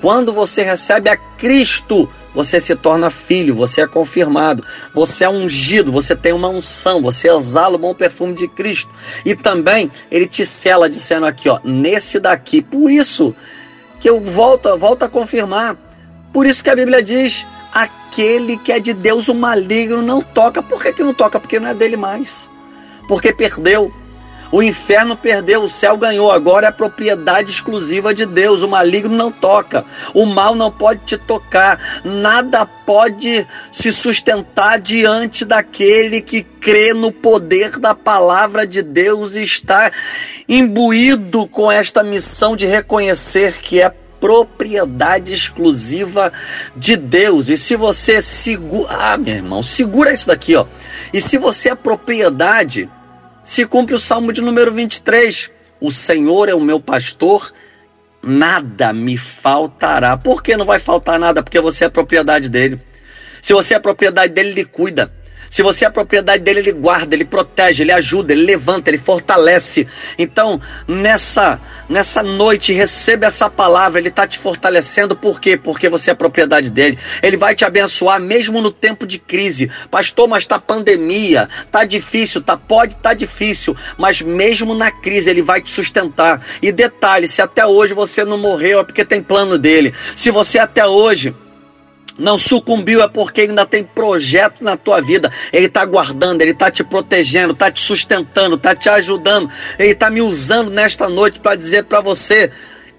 Quando 0.00 0.32
você 0.32 0.62
recebe 0.62 1.10
a 1.10 1.16
Cristo, 1.16 2.08
você 2.34 2.60
se 2.60 2.76
torna 2.76 3.10
filho, 3.10 3.54
você 3.54 3.80
é 3.80 3.86
confirmado, 3.86 4.62
você 4.92 5.24
é 5.24 5.28
ungido, 5.28 5.90
você 5.90 6.14
tem 6.14 6.32
uma 6.32 6.48
unção, 6.48 7.00
você 7.00 7.30
exala 7.30 7.76
o 7.76 7.78
bom 7.78 7.94
perfume 7.94 8.34
de 8.34 8.46
Cristo. 8.46 8.90
E 9.24 9.34
também 9.34 9.90
ele 10.10 10.26
te 10.26 10.44
sela 10.44 10.88
dizendo 10.88 11.26
aqui, 11.26 11.48
ó, 11.48 11.58
nesse 11.64 12.20
daqui. 12.20 12.60
Por 12.60 12.90
isso 12.90 13.34
que 13.98 14.08
eu 14.08 14.20
volto, 14.20 14.76
volto 14.76 15.02
a 15.02 15.08
confirmar. 15.08 15.85
Por 16.36 16.44
isso 16.44 16.62
que 16.62 16.68
a 16.68 16.76
Bíblia 16.76 17.02
diz: 17.02 17.46
aquele 17.72 18.58
que 18.58 18.70
é 18.70 18.78
de 18.78 18.92
Deus, 18.92 19.26
o 19.28 19.34
maligno 19.34 20.02
não 20.02 20.20
toca. 20.20 20.62
Por 20.62 20.82
que, 20.82 20.92
que 20.92 21.02
não 21.02 21.14
toca? 21.14 21.40
Porque 21.40 21.58
não 21.58 21.70
é 21.70 21.72
dele 21.72 21.96
mais. 21.96 22.50
Porque 23.08 23.32
perdeu. 23.32 23.90
O 24.52 24.62
inferno 24.62 25.16
perdeu, 25.16 25.62
o 25.62 25.68
céu 25.68 25.96
ganhou. 25.96 26.30
Agora 26.30 26.66
é 26.66 26.70
propriedade 26.70 27.50
exclusiva 27.50 28.12
de 28.12 28.26
Deus. 28.26 28.60
O 28.62 28.68
maligno 28.68 29.16
não 29.16 29.32
toca. 29.32 29.82
O 30.12 30.26
mal 30.26 30.54
não 30.54 30.70
pode 30.70 31.06
te 31.06 31.16
tocar. 31.16 32.02
Nada 32.04 32.66
pode 32.66 33.46
se 33.72 33.90
sustentar 33.90 34.78
diante 34.78 35.42
daquele 35.42 36.20
que 36.20 36.42
crê 36.42 36.92
no 36.92 37.10
poder 37.10 37.78
da 37.78 37.94
palavra 37.94 38.66
de 38.66 38.82
Deus 38.82 39.36
e 39.36 39.42
está 39.42 39.90
imbuído 40.46 41.48
com 41.48 41.72
esta 41.72 42.02
missão 42.02 42.54
de 42.54 42.66
reconhecer 42.66 43.54
que 43.62 43.80
é 43.80 43.90
propriedade 44.20 45.32
exclusiva 45.32 46.32
de 46.74 46.96
Deus. 46.96 47.48
E 47.48 47.56
se 47.56 47.76
você 47.76 48.20
segura, 48.22 48.88
ah, 48.90 49.16
meu 49.16 49.34
irmão, 49.34 49.62
segura 49.62 50.12
isso 50.12 50.26
daqui, 50.26 50.54
ó. 50.56 50.66
E 51.12 51.20
se 51.20 51.38
você 51.38 51.70
é 51.70 51.74
propriedade 51.74 52.88
se 53.46 53.64
cumpre 53.64 53.94
o 53.94 53.98
Salmo 53.98 54.32
de 54.32 54.42
número 54.42 54.72
23. 54.72 55.52
O 55.80 55.92
Senhor 55.92 56.48
é 56.48 56.54
o 56.54 56.60
meu 56.60 56.80
pastor, 56.80 57.52
nada 58.20 58.92
me 58.92 59.16
faltará. 59.16 60.16
Por 60.16 60.42
que 60.42 60.56
não 60.56 60.66
vai 60.66 60.80
faltar 60.80 61.16
nada? 61.16 61.44
Porque 61.44 61.60
você 61.60 61.84
é 61.84 61.88
propriedade 61.88 62.48
dele. 62.48 62.80
Se 63.40 63.52
você 63.52 63.74
é 63.74 63.78
propriedade 63.78 64.32
dele, 64.32 64.50
ele 64.50 64.64
cuida. 64.64 65.12
Se 65.50 65.62
você 65.62 65.84
é 65.84 65.90
propriedade 65.90 66.42
dele, 66.42 66.60
ele 66.60 66.72
guarda, 66.72 67.14
ele 67.14 67.24
protege, 67.24 67.82
ele 67.82 67.92
ajuda, 67.92 68.32
ele 68.32 68.44
levanta, 68.44 68.90
ele 68.90 68.98
fortalece. 68.98 69.86
Então, 70.18 70.60
nessa 70.86 71.60
nessa 71.88 72.22
noite, 72.22 72.72
receba 72.72 73.26
essa 73.26 73.48
palavra, 73.48 74.00
ele 74.00 74.08
está 74.08 74.26
te 74.26 74.38
fortalecendo, 74.38 75.14
por 75.14 75.40
quê? 75.40 75.56
Porque 75.56 75.88
você 75.88 76.10
é 76.10 76.14
propriedade 76.14 76.70
dele. 76.70 76.98
Ele 77.22 77.36
vai 77.36 77.54
te 77.54 77.64
abençoar 77.64 78.20
mesmo 78.20 78.60
no 78.60 78.70
tempo 78.70 79.06
de 79.06 79.18
crise. 79.18 79.70
Pastor, 79.90 80.28
mas 80.28 80.44
está 80.44 80.58
pandemia, 80.58 81.48
tá 81.70 81.84
difícil, 81.84 82.42
tá 82.42 82.56
pode 82.56 82.96
tá 82.96 83.14
difícil, 83.14 83.76
mas 83.96 84.20
mesmo 84.20 84.74
na 84.74 84.90
crise 84.90 85.30
ele 85.30 85.42
vai 85.42 85.60
te 85.60 85.70
sustentar. 85.70 86.44
E 86.60 86.72
detalhe, 86.72 87.28
se 87.28 87.40
até 87.40 87.64
hoje 87.66 87.94
você 87.94 88.24
não 88.24 88.38
morreu 88.38 88.80
é 88.80 88.84
porque 88.84 89.04
tem 89.04 89.22
plano 89.22 89.58
dele. 89.58 89.94
Se 90.14 90.30
você 90.30 90.58
até 90.58 90.86
hoje 90.86 91.34
não 92.18 92.38
sucumbiu 92.38 93.02
é 93.02 93.08
porque 93.08 93.42
ele 93.42 93.50
ainda 93.50 93.66
tem 93.66 93.84
projeto 93.84 94.62
na 94.62 94.76
tua 94.76 95.00
vida. 95.00 95.30
Ele 95.52 95.66
está 95.66 95.84
guardando, 95.84 96.40
ele 96.42 96.52
está 96.52 96.70
te 96.70 96.82
protegendo, 96.82 97.52
está 97.52 97.70
te 97.70 97.80
sustentando, 97.80 98.56
está 98.56 98.74
te 98.74 98.88
ajudando. 98.88 99.50
Ele 99.78 99.92
está 99.92 100.08
me 100.10 100.22
usando 100.22 100.70
nesta 100.70 101.08
noite 101.08 101.40
para 101.40 101.56
dizer 101.56 101.84
para 101.84 102.00
você: 102.00 102.50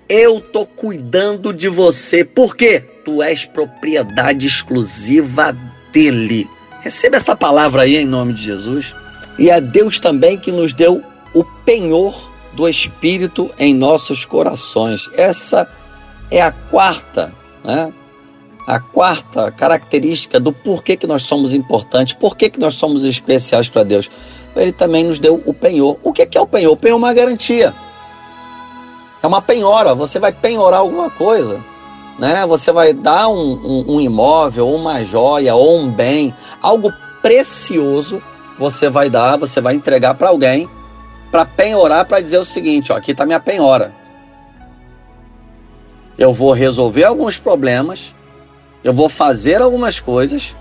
eu 0.08 0.40
tô 0.40 0.66
cuidando 0.66 1.52
de 1.52 1.68
você. 1.68 2.24
Por 2.24 2.56
quê? 2.56 2.86
tu 3.08 3.24
és 3.24 3.46
propriedade 3.46 4.46
exclusiva 4.46 5.56
dele. 5.94 6.46
Receba 6.82 7.16
essa 7.16 7.38
palavra 7.38 7.84
aí 7.84 7.96
em 7.96 8.06
nome 8.06 8.34
de 8.34 8.44
Jesus. 8.44 8.94
E 9.40 9.50
é 9.50 9.62
Deus 9.62 9.98
também 9.98 10.38
que 10.38 10.52
nos 10.52 10.74
deu 10.74 11.02
o 11.34 11.42
penhor 11.42 12.30
do 12.52 12.68
Espírito 12.68 13.50
em 13.58 13.74
nossos 13.74 14.26
corações. 14.26 15.10
Essa 15.14 15.72
é 16.30 16.42
a 16.42 16.52
quarta, 16.52 17.32
né? 17.64 17.94
A 18.68 18.80
quarta 18.80 19.50
característica 19.50 20.40
do 20.40 20.52
porquê 20.52 20.96
que 20.96 21.08
nós 21.08 21.24
somos 21.24 21.54
importantes, 21.54 22.14
porquê 22.14 22.50
que 22.50 22.60
nós 22.60 22.76
somos 22.76 23.04
especiais 23.04 23.70
para 23.70 23.84
Deus. 23.84 24.12
Ele 24.56 24.74
também 24.74 25.04
nos 25.04 25.18
deu 25.18 25.42
o 25.46 25.54
penhor. 25.54 25.98
O 26.04 26.12
que 26.12 26.28
é 26.38 26.42
o 26.42 26.46
penhor? 26.46 26.74
O 26.74 26.78
penhor 26.78 26.96
é 26.96 26.98
uma 26.98 27.14
garantia. 27.14 27.74
É 29.24 29.26
uma 29.26 29.42
penhora. 29.42 29.96
Você 29.96 30.20
vai 30.20 30.34
penhorar 30.34 30.82
alguma 30.82 31.10
coisa 31.10 31.64
né? 32.18 32.46
Você 32.48 32.72
vai 32.72 32.94
dar 32.94 33.28
um, 33.28 33.36
um, 33.36 33.96
um 33.96 34.02
imóvel, 34.02 34.70
uma 34.70 35.04
joia 35.04 35.56
ou 35.56 35.80
um 35.80 35.92
bem, 35.92 36.34
algo 36.62 36.92
precioso, 37.22 38.22
você 38.58 38.90
vai 38.90 39.10
dar, 39.10 39.38
você 39.38 39.62
vai 39.62 39.76
entregar 39.76 40.16
para 40.16 40.30
alguém 40.30 40.70
para 41.32 41.46
penhorar, 41.46 42.06
para 42.06 42.22
dizer 42.22 42.40
o 42.40 42.46
seguinte: 42.46 42.92
ó, 42.92 42.96
aqui 42.96 43.12
está 43.12 43.26
minha 43.26 43.40
penhora. 43.40 43.94
Eu 46.18 46.34
vou 46.34 46.52
resolver 46.52 47.04
alguns 47.04 47.38
problemas, 47.38 48.14
eu 48.84 48.94
vou 48.94 49.10
fazer 49.10 49.62
algumas 49.62 50.00
coisas, 50.00 50.56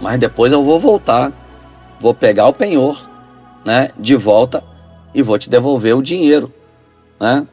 mas 0.00 0.18
depois 0.18 0.52
eu 0.52 0.62
vou 0.64 0.78
voltar, 0.78 1.32
vou 2.00 2.14
pegar 2.14 2.48
o 2.48 2.52
penhor, 2.52 3.08
né, 3.64 3.90
de 3.98 4.16
volta 4.16 4.62
e 5.14 5.22
vou 5.22 5.38
te 5.38 5.48
devolver 5.48 5.96
o 5.96 6.02
dinheiro, 6.02 6.52
né? 7.18 7.46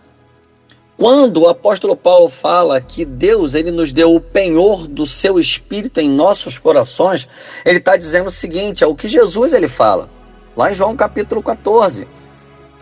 Quando 1.00 1.44
o 1.44 1.48
apóstolo 1.48 1.96
Paulo 1.96 2.28
fala 2.28 2.82
que 2.82 3.06
Deus 3.06 3.54
ele 3.54 3.72
nos 3.72 3.94
deu 3.94 4.14
o 4.14 4.20
penhor 4.20 4.86
do 4.86 5.06
seu 5.06 5.40
espírito 5.40 6.02
em 6.02 6.10
nossos 6.10 6.58
corações, 6.58 7.26
ele 7.64 7.78
está 7.78 7.96
dizendo 7.96 8.28
o 8.28 8.32
seguinte: 8.32 8.84
é 8.84 8.88
o 8.88 8.94
que 8.94 9.08
Jesus 9.08 9.54
ele 9.54 9.70
fala, 9.70 10.10
lá 10.58 10.70
em 10.70 10.74
João 10.74 10.98
capítulo 10.98 11.42
14. 11.42 12.06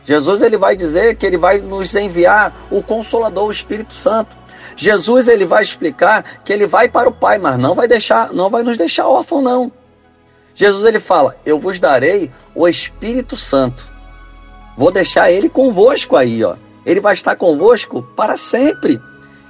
Jesus 0.03 0.41
ele 0.41 0.58
vai 0.58 0.75
dizer 0.75 1.15
que 1.15 1.27
ele 1.27 1.38
vai 1.38 1.60
nos 1.60 1.94
enviar 1.94 2.56
o 2.72 2.82
Consolador, 2.82 3.50
o 3.50 3.51
Espírito 3.51 3.94
Santo. 3.94 4.36
Jesus 4.78 5.28
ele 5.28 5.44
vai 5.44 5.64
explicar 5.64 6.24
que 6.46 6.54
ele 6.54 6.68
vai 6.68 6.88
para 6.88 7.10
o 7.10 7.14
Pai, 7.14 7.40
mas 7.40 7.58
não 7.58 7.74
vai 7.74 7.88
deixar, 7.88 8.32
não 8.32 8.50
vai 8.50 8.62
nos 8.64 8.78
deixar 8.78 9.08
órfão 9.08 9.42
não. 9.42 9.72
Jesus 10.54 10.86
ele 10.86 11.00
fala: 11.00 11.36
"Eu 11.46 11.60
vos 11.60 11.80
darei 11.80 12.32
o 12.56 12.68
Espírito 12.68 13.36
Santo. 13.36 13.92
Vou 14.78 14.92
deixar 14.92 15.32
ele 15.32 15.50
convosco 15.50 16.16
aí, 16.16 16.44
ó. 16.44 16.56
Ele 16.86 17.02
vai 17.02 17.16
estar 17.16 17.36
convosco 17.36 18.04
para 18.16 18.38
sempre. 18.38 19.02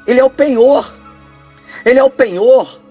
Ele 0.07 0.19
é 0.19 0.23
o 0.23 0.29
penhor. 0.29 0.89
Ele 1.85 1.99
é 1.99 2.03
o 2.03 2.09
penhor 2.09 2.81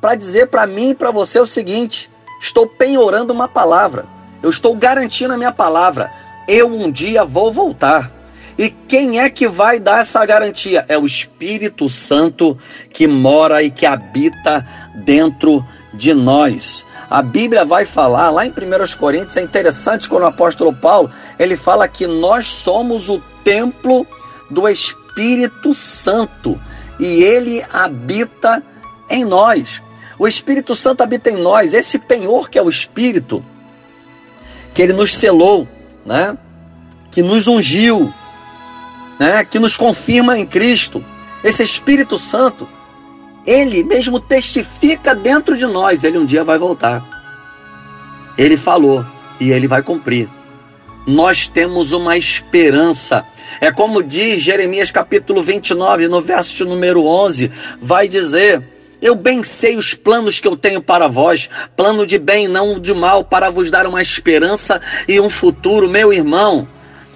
para 0.00 0.14
dizer 0.14 0.46
para 0.46 0.66
mim 0.66 0.90
e 0.90 0.94
para 0.94 1.10
você 1.10 1.40
o 1.40 1.46
seguinte: 1.46 2.08
estou 2.40 2.68
penhorando 2.68 3.32
uma 3.32 3.48
palavra. 3.48 4.06
Eu 4.40 4.50
estou 4.50 4.74
garantindo 4.76 5.34
a 5.34 5.36
minha 5.36 5.52
palavra. 5.52 6.10
Eu 6.48 6.68
um 6.68 6.90
dia 6.90 7.24
vou 7.24 7.52
voltar. 7.52 8.21
E 8.58 8.70
quem 8.70 9.20
é 9.20 9.30
que 9.30 9.48
vai 9.48 9.80
dar 9.80 10.00
essa 10.00 10.24
garantia? 10.26 10.84
É 10.88 10.98
o 10.98 11.06
Espírito 11.06 11.88
Santo 11.88 12.58
que 12.92 13.06
mora 13.06 13.62
e 13.62 13.70
que 13.70 13.86
habita 13.86 14.66
dentro 15.04 15.64
de 15.94 16.14
nós. 16.14 16.84
A 17.10 17.22
Bíblia 17.22 17.64
vai 17.64 17.84
falar 17.84 18.30
lá 18.30 18.46
em 18.46 18.50
1 18.50 18.98
Coríntios, 18.98 19.36
é 19.36 19.42
interessante 19.42 20.08
quando 20.08 20.22
o 20.22 20.26
apóstolo 20.26 20.74
Paulo, 20.74 21.10
ele 21.38 21.56
fala 21.56 21.88
que 21.88 22.06
nós 22.06 22.48
somos 22.48 23.08
o 23.08 23.20
templo 23.44 24.06
do 24.50 24.68
Espírito 24.68 25.74
Santo 25.74 26.60
e 26.98 27.22
ele 27.22 27.62
habita 27.72 28.62
em 29.10 29.24
nós. 29.24 29.82
O 30.18 30.26
Espírito 30.26 30.74
Santo 30.76 31.02
habita 31.02 31.30
em 31.30 31.36
nós, 31.36 31.74
esse 31.74 31.98
penhor 31.98 32.48
que 32.48 32.58
é 32.58 32.62
o 32.62 32.68
Espírito, 32.68 33.44
que 34.74 34.80
ele 34.80 34.92
nos 34.92 35.14
selou, 35.14 35.68
né? 36.06 36.36
que 37.10 37.22
nos 37.22 37.46
ungiu, 37.46 38.12
né? 39.22 39.44
que 39.44 39.58
nos 39.58 39.76
confirma 39.76 40.36
em 40.36 40.44
Cristo. 40.44 41.04
Esse 41.44 41.62
Espírito 41.62 42.18
Santo, 42.18 42.68
ele 43.46 43.84
mesmo 43.84 44.18
testifica 44.18 45.14
dentro 45.14 45.56
de 45.56 45.66
nós, 45.66 46.02
ele 46.02 46.18
um 46.18 46.26
dia 46.26 46.42
vai 46.42 46.58
voltar. 46.58 47.04
Ele 48.36 48.56
falou 48.56 49.04
e 49.38 49.50
ele 49.50 49.68
vai 49.68 49.82
cumprir. 49.82 50.28
Nós 51.06 51.46
temos 51.46 51.92
uma 51.92 52.16
esperança 52.16 53.24
é 53.60 53.70
como 53.70 54.02
diz 54.02 54.42
Jeremias 54.42 54.90
capítulo 54.90 55.42
29, 55.42 56.08
no 56.08 56.22
verso 56.22 56.56
de 56.56 56.64
número 56.64 57.04
11, 57.04 57.50
vai 57.80 58.08
dizer: 58.08 58.66
eu 59.00 59.14
bem 59.14 59.42
sei 59.42 59.76
os 59.76 59.94
planos 59.94 60.40
que 60.40 60.48
eu 60.48 60.56
tenho 60.56 60.80
para 60.80 61.06
vós, 61.06 61.50
plano 61.76 62.06
de 62.06 62.18
bem, 62.18 62.48
não 62.48 62.80
de 62.80 62.94
mal, 62.94 63.24
para 63.24 63.50
vos 63.50 63.70
dar 63.70 63.86
uma 63.86 64.00
esperança 64.00 64.80
e 65.06 65.20
um 65.20 65.28
futuro, 65.28 65.88
meu 65.88 66.12
irmão. 66.12 66.66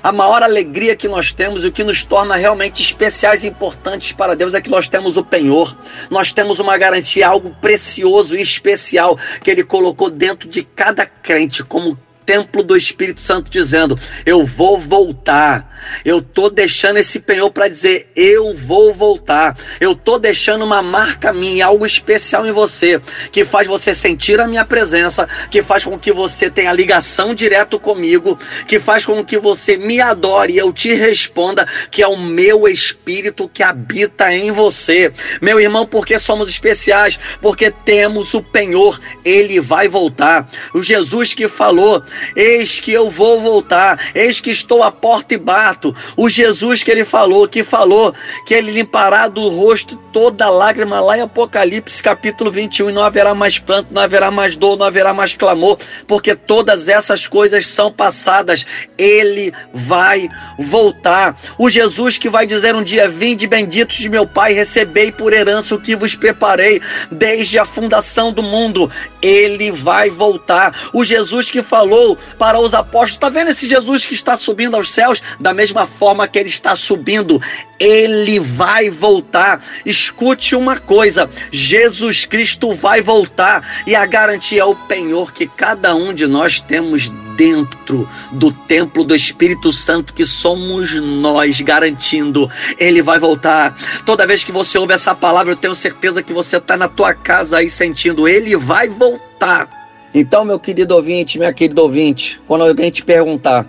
A 0.06 0.12
maior 0.12 0.40
alegria 0.40 0.94
que 0.94 1.08
nós 1.08 1.32
temos 1.32 1.64
e 1.64 1.66
o 1.66 1.72
que 1.72 1.82
nos 1.82 2.04
torna 2.04 2.36
realmente 2.36 2.80
especiais 2.80 3.42
e 3.42 3.48
importantes 3.48 4.12
para 4.12 4.36
Deus 4.36 4.54
é 4.54 4.60
que 4.60 4.70
nós 4.70 4.88
temos 4.88 5.16
o 5.16 5.24
penhor, 5.24 5.76
nós 6.08 6.32
temos 6.32 6.60
uma 6.60 6.78
garantia, 6.78 7.26
algo 7.26 7.50
precioso 7.60 8.36
e 8.36 8.40
especial 8.40 9.18
que 9.42 9.50
Ele 9.50 9.64
colocou 9.64 10.08
dentro 10.08 10.48
de 10.48 10.62
cada 10.62 11.04
crente 11.04 11.64
como 11.64 11.98
templo 12.26 12.62
do 12.62 12.76
Espírito 12.76 13.20
Santo 13.20 13.50
dizendo: 13.50 13.98
Eu 14.26 14.44
vou 14.44 14.78
voltar. 14.78 15.74
Eu 16.04 16.20
tô 16.20 16.50
deixando 16.50 16.98
esse 16.98 17.20
penhor 17.20 17.50
para 17.50 17.68
dizer: 17.68 18.10
Eu 18.16 18.54
vou 18.54 18.92
voltar. 18.92 19.56
Eu 19.80 19.94
tô 19.94 20.18
deixando 20.18 20.64
uma 20.64 20.82
marca 20.82 21.32
minha, 21.32 21.66
algo 21.66 21.86
especial 21.86 22.44
em 22.44 22.52
você, 22.52 23.00
que 23.30 23.44
faz 23.44 23.68
você 23.68 23.94
sentir 23.94 24.40
a 24.40 24.48
minha 24.48 24.64
presença, 24.64 25.28
que 25.50 25.62
faz 25.62 25.84
com 25.84 25.98
que 25.98 26.12
você 26.12 26.50
tenha 26.50 26.72
ligação 26.72 27.34
direto 27.34 27.78
comigo, 27.78 28.38
que 28.66 28.80
faz 28.80 29.06
com 29.06 29.24
que 29.24 29.38
você 29.38 29.76
me 29.76 30.00
adore 30.00 30.54
e 30.54 30.58
eu 30.58 30.72
te 30.72 30.92
responda 30.92 31.66
que 31.90 32.02
é 32.02 32.08
o 32.08 32.16
meu 32.16 32.66
espírito 32.66 33.48
que 33.48 33.62
habita 33.62 34.32
em 34.32 34.50
você. 34.50 35.12
Meu 35.40 35.60
irmão, 35.60 35.86
porque 35.86 36.18
somos 36.18 36.48
especiais? 36.48 37.18
Porque 37.40 37.70
temos 37.70 38.34
o 38.34 38.42
penhor, 38.42 38.98
ele 39.24 39.60
vai 39.60 39.86
voltar. 39.86 40.48
O 40.74 40.82
Jesus 40.82 41.34
que 41.34 41.46
falou 41.48 42.02
Eis 42.34 42.80
que 42.80 42.92
eu 42.92 43.10
vou 43.10 43.40
voltar, 43.40 43.98
eis 44.14 44.40
que 44.40 44.50
estou 44.50 44.82
à 44.82 44.90
porta 44.90 45.34
e 45.34 45.38
bato. 45.38 45.94
O 46.16 46.28
Jesus 46.28 46.82
que 46.82 46.90
ele 46.90 47.04
falou, 47.04 47.48
que 47.48 47.64
falou 47.64 48.14
que 48.46 48.54
ele 48.54 48.72
limpará 48.72 49.28
do 49.28 49.48
rosto 49.48 49.96
toda 50.12 50.48
lágrima 50.48 51.00
lá 51.00 51.18
em 51.18 51.22
Apocalipse 51.22 52.02
capítulo 52.02 52.50
21, 52.50 52.90
e 52.90 52.92
não 52.92 53.02
haverá 53.02 53.34
mais 53.34 53.58
pranto, 53.58 53.88
não 53.90 54.02
haverá 54.02 54.30
mais 54.30 54.56
dor, 54.56 54.76
não 54.76 54.86
haverá 54.86 55.12
mais 55.12 55.34
clamor, 55.34 55.78
porque 56.06 56.34
todas 56.34 56.88
essas 56.88 57.26
coisas 57.26 57.66
são 57.66 57.92
passadas. 57.92 58.64
Ele 58.96 59.52
vai 59.74 60.28
voltar. 60.58 61.38
O 61.58 61.68
Jesus 61.68 62.18
que 62.18 62.28
vai 62.28 62.46
dizer 62.46 62.74
um 62.74 62.82
dia: 62.82 63.08
Vinde 63.08 63.46
benditos 63.46 63.96
de 63.96 64.08
meu 64.08 64.26
Pai, 64.26 64.52
recebei 64.52 65.12
por 65.12 65.32
herança 65.32 65.74
o 65.74 65.80
que 65.80 65.96
vos 65.96 66.14
preparei 66.14 66.80
desde 67.10 67.58
a 67.58 67.64
fundação 67.64 68.32
do 68.32 68.42
mundo. 68.42 68.90
Ele 69.20 69.70
vai 69.70 70.10
voltar. 70.10 70.74
O 70.92 71.04
Jesus 71.04 71.50
que 71.50 71.62
falou 71.62 72.05
para 72.38 72.60
os 72.60 72.74
apóstolos: 72.74 73.12
está 73.12 73.28
vendo 73.28 73.50
esse 73.50 73.68
Jesus 73.68 74.06
que 74.06 74.14
está 74.14 74.36
subindo 74.36 74.76
aos 74.76 74.90
céus? 74.90 75.22
Da 75.40 75.54
mesma 75.54 75.86
forma 75.86 76.28
que 76.28 76.38
ele 76.38 76.50
está 76.50 76.76
subindo, 76.76 77.40
ele 77.80 78.38
vai 78.38 78.90
voltar. 78.90 79.62
Escute 79.84 80.54
uma 80.54 80.78
coisa: 80.78 81.28
Jesus 81.50 82.26
Cristo 82.26 82.74
vai 82.74 83.00
voltar 83.00 83.82
e 83.86 83.94
a 83.94 84.04
garantia 84.04 84.60
é 84.60 84.64
o 84.64 84.74
penhor 84.74 85.32
que 85.32 85.46
cada 85.46 85.94
um 85.94 86.12
de 86.12 86.26
nós 86.26 86.60
temos 86.60 87.10
dentro 87.36 88.08
do 88.32 88.50
templo 88.50 89.04
do 89.04 89.14
Espírito 89.14 89.72
Santo 89.72 90.14
que 90.14 90.24
somos 90.24 90.94
nós, 90.94 91.60
garantindo 91.60 92.50
ele 92.78 93.02
vai 93.02 93.18
voltar. 93.18 93.76
Toda 94.04 94.26
vez 94.26 94.42
que 94.42 94.52
você 94.52 94.78
ouve 94.78 94.94
essa 94.94 95.14
palavra, 95.14 95.52
eu 95.52 95.56
tenho 95.56 95.74
certeza 95.74 96.22
que 96.22 96.32
você 96.32 96.56
está 96.56 96.76
na 96.76 96.88
tua 96.88 97.14
casa 97.14 97.58
aí 97.58 97.68
sentindo 97.68 98.26
ele 98.26 98.56
vai 98.56 98.88
voltar. 98.88 99.75
Então, 100.18 100.46
meu 100.46 100.58
querido 100.58 100.94
ouvinte, 100.94 101.38
minha 101.38 101.52
querida 101.52 101.82
ouvinte, 101.82 102.40
quando 102.48 102.64
alguém 102.64 102.90
te 102.90 103.04
perguntar 103.04 103.66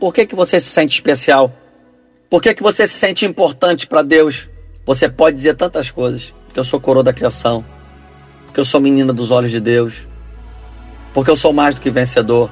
por 0.00 0.14
que, 0.14 0.24
que 0.24 0.34
você 0.34 0.58
se 0.58 0.70
sente 0.70 0.94
especial, 0.94 1.54
por 2.30 2.40
que, 2.40 2.54
que 2.54 2.62
você 2.62 2.86
se 2.86 2.94
sente 2.94 3.26
importante 3.26 3.86
para 3.86 4.00
Deus, 4.00 4.48
você 4.86 5.06
pode 5.06 5.36
dizer 5.36 5.54
tantas 5.54 5.90
coisas. 5.90 6.32
Porque 6.46 6.58
eu 6.58 6.64
sou 6.64 6.80
coroa 6.80 7.04
da 7.04 7.12
criação, 7.12 7.62
porque 8.46 8.58
eu 8.58 8.64
sou 8.64 8.80
menina 8.80 9.12
dos 9.12 9.30
olhos 9.30 9.50
de 9.50 9.60
Deus, 9.60 10.08
porque 11.12 11.30
eu 11.30 11.36
sou 11.36 11.52
mais 11.52 11.74
do 11.74 11.82
que 11.82 11.90
vencedor. 11.90 12.50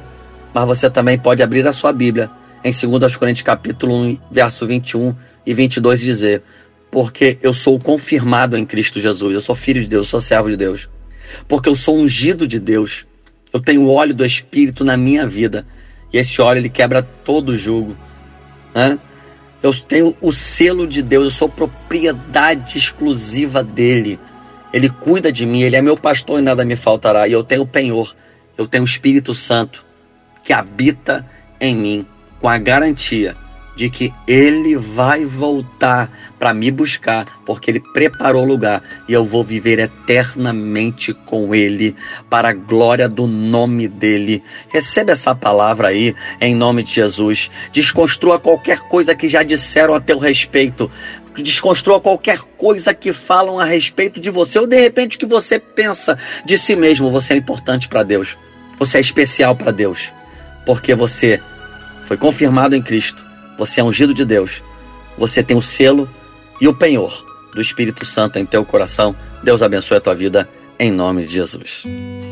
Mas 0.53 0.67
você 0.67 0.91
também 0.91 1.19
pode 1.19 1.43
abrir 1.43 1.67
a 1.67 1.73
sua 1.73 1.95
Bíblia 1.95 2.31
em 2.63 2.71
2 2.71 3.17
Coríntios 3.17 3.43
capítulo 3.43 3.95
1, 4.03 4.19
verso 4.31 4.67
21 4.67 5.17
e 5.47 5.55
22 5.55 6.03
e 6.03 6.05
dizer: 6.05 6.43
Porque 6.91 7.39
eu 7.41 7.55
sou 7.55 7.81
confirmado 7.81 8.59
em 8.59 8.67
Cristo 8.67 9.01
Jesus, 9.01 9.33
eu 9.33 9.41
sou 9.41 9.55
filho 9.55 9.81
de 9.81 9.89
Deus, 9.89 10.05
eu 10.05 10.11
sou 10.11 10.21
servo 10.21 10.51
de 10.51 10.59
Deus. 10.59 10.91
Porque 11.49 11.71
eu 11.71 11.75
sou 11.75 11.97
ungido 11.97 12.47
de 12.47 12.59
Deus, 12.59 13.07
eu 13.53 13.61
tenho 13.61 13.83
o 13.83 13.93
óleo 13.93 14.15
do 14.15 14.25
Espírito 14.25 14.85
na 14.85 14.97
minha 14.97 15.27
vida. 15.27 15.67
E 16.13 16.19
esse 16.19 16.41
óleo 16.41 16.59
ele 16.59 16.69
quebra 16.69 17.03
todo 17.03 17.51
o 17.51 17.57
jugo. 17.57 17.97
Né? 18.75 18.99
Eu 19.63 19.75
tenho 19.75 20.17
o 20.21 20.33
selo 20.33 20.87
de 20.87 21.03
Deus, 21.03 21.25
eu 21.25 21.31
sou 21.31 21.49
propriedade 21.49 22.79
exclusiva 22.79 23.63
dele. 23.63 24.19
Ele 24.73 24.89
cuida 24.89 25.33
de 25.33 25.45
mim, 25.45 25.63
Ele 25.63 25.77
é 25.77 25.83
meu 25.83 25.97
pastor 25.97 26.39
e 26.39 26.43
nada 26.43 26.65
me 26.65 26.77
faltará. 26.77 27.27
E 27.27 27.33
eu 27.33 27.43
tenho 27.43 27.63
o 27.63 27.67
penhor, 27.67 28.15
eu 28.57 28.67
tenho 28.67 28.85
o 28.85 28.87
Espírito 28.87 29.35
Santo 29.35 29.85
que 30.45 30.53
habita 30.53 31.27
em 31.61 31.75
mim, 31.75 32.07
com 32.41 32.49
a 32.49 32.57
garantia 32.57 33.37
de 33.81 33.89
que 33.89 34.13
ele 34.29 34.77
vai 34.77 35.25
voltar 35.25 36.13
para 36.39 36.53
me 36.53 36.71
buscar, 36.71 37.41
porque 37.47 37.71
ele 37.71 37.81
preparou 37.81 38.43
o 38.43 38.47
lugar 38.47 38.83
e 39.09 39.15
eu 39.15 39.25
vou 39.25 39.43
viver 39.43 39.79
eternamente 39.79 41.15
com 41.15 41.55
ele, 41.55 41.97
para 42.29 42.51
a 42.51 42.53
glória 42.53 43.09
do 43.09 43.27
nome 43.27 43.89
dele. 43.89 44.43
Receba 44.69 45.13
essa 45.13 45.35
palavra 45.35 45.89
aí, 45.89 46.15
em 46.43 46.55
nome 46.55 46.83
de 46.83 46.93
Jesus. 46.93 47.51
Desconstrua 47.73 48.39
qualquer 48.39 48.81
coisa 48.81 49.15
que 49.15 49.31
já 49.31 49.43
disseram 49.43 49.95
a 49.95 50.01
teu 50.01 50.19
respeito. 50.19 50.91
Desconstrua 51.39 52.03
qualquer 52.03 52.39
coisa 52.59 52.93
que 52.93 53.15
falam 53.15 53.59
a 53.59 53.65
respeito 53.65 54.21
de 54.21 54.29
você, 54.29 54.59
ou 54.59 54.67
de 54.67 54.79
repente 54.79 55.17
o 55.17 55.21
que 55.21 55.25
você 55.25 55.59
pensa 55.59 56.19
de 56.45 56.59
si 56.59 56.77
mesmo. 56.77 57.11
Você 57.11 57.33
é 57.33 57.37
importante 57.39 57.89
para 57.89 58.03
Deus. 58.03 58.37
Você 58.79 58.99
é 58.99 59.01
especial 59.01 59.57
para 59.57 59.71
Deus, 59.71 60.13
porque 60.67 60.95
você 60.95 61.41
foi 62.07 62.19
confirmado 62.19 62.77
em 62.77 62.83
Cristo 62.83 63.30
você 63.61 63.83
é 63.83 63.85
ungido 63.85 64.15
de 64.15 64.25
Deus. 64.25 64.63
Você 65.19 65.43
tem 65.43 65.55
o 65.55 65.61
selo 65.61 66.09
e 66.59 66.67
o 66.67 66.73
penhor 66.73 67.13
do 67.53 67.61
Espírito 67.61 68.07
Santo 68.07 68.39
em 68.39 68.47
teu 68.47 68.65
coração. 68.65 69.15
Deus 69.45 69.61
abençoe 69.61 69.99
a 69.99 70.01
tua 70.01 70.15
vida 70.15 70.49
em 70.79 70.91
nome 70.91 71.27
de 71.27 71.35
Jesus. 71.35 71.85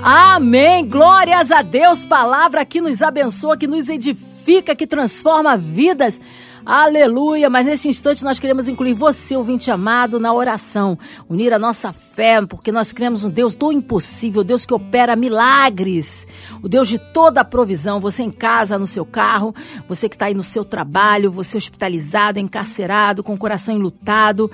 Amém. 0.03 0.89
Glórias 0.89 1.51
a 1.51 1.61
Deus. 1.61 2.07
Palavra 2.07 2.65
que 2.65 2.81
nos 2.81 3.03
abençoa, 3.03 3.59
que 3.59 3.67
nos 3.67 3.91
edifica, 3.91 4.75
que 4.75 4.87
transforma 4.87 5.55
vidas. 5.55 6.19
Aleluia! 6.65 7.49
Mas 7.49 7.67
nesse 7.67 7.89
instante 7.89 8.25
nós 8.25 8.39
queremos 8.39 8.69
incluir 8.69 8.95
você, 8.95 9.37
ouvinte 9.37 9.71
amado, 9.71 10.21
na 10.21 10.33
oração. 10.33 10.99
Unir 11.29 11.53
a 11.53 11.59
nossa 11.59 11.93
fé, 11.93 12.45
porque 12.47 12.73
nós 12.73 12.93
cremos 12.93 13.25
um 13.25 13.31
Deus 13.31 13.55
do 13.55 13.73
impossível, 13.73 14.45
Deus 14.45 14.67
que 14.67 14.75
opera 14.75 15.17
milagres, 15.17 16.27
o 16.63 16.69
Deus 16.69 16.89
de 16.89 16.99
toda 16.99 17.41
a 17.41 17.45
provisão. 17.45 18.01
Você 18.01 18.23
em 18.23 18.31
casa, 18.31 18.79
no 18.79 18.87
seu 18.87 19.07
carro, 19.07 19.55
você 19.89 20.09
que 20.09 20.15
está 20.15 20.27
aí 20.27 20.35
no 20.35 20.45
seu 20.45 20.65
trabalho, 20.65 21.33
você 21.33 21.57
hospitalizado, 21.57 22.39
encarcerado, 22.39 23.23
com 23.23 23.35
o 23.35 23.39
coração 23.39 23.75
enlutado. 23.75 24.51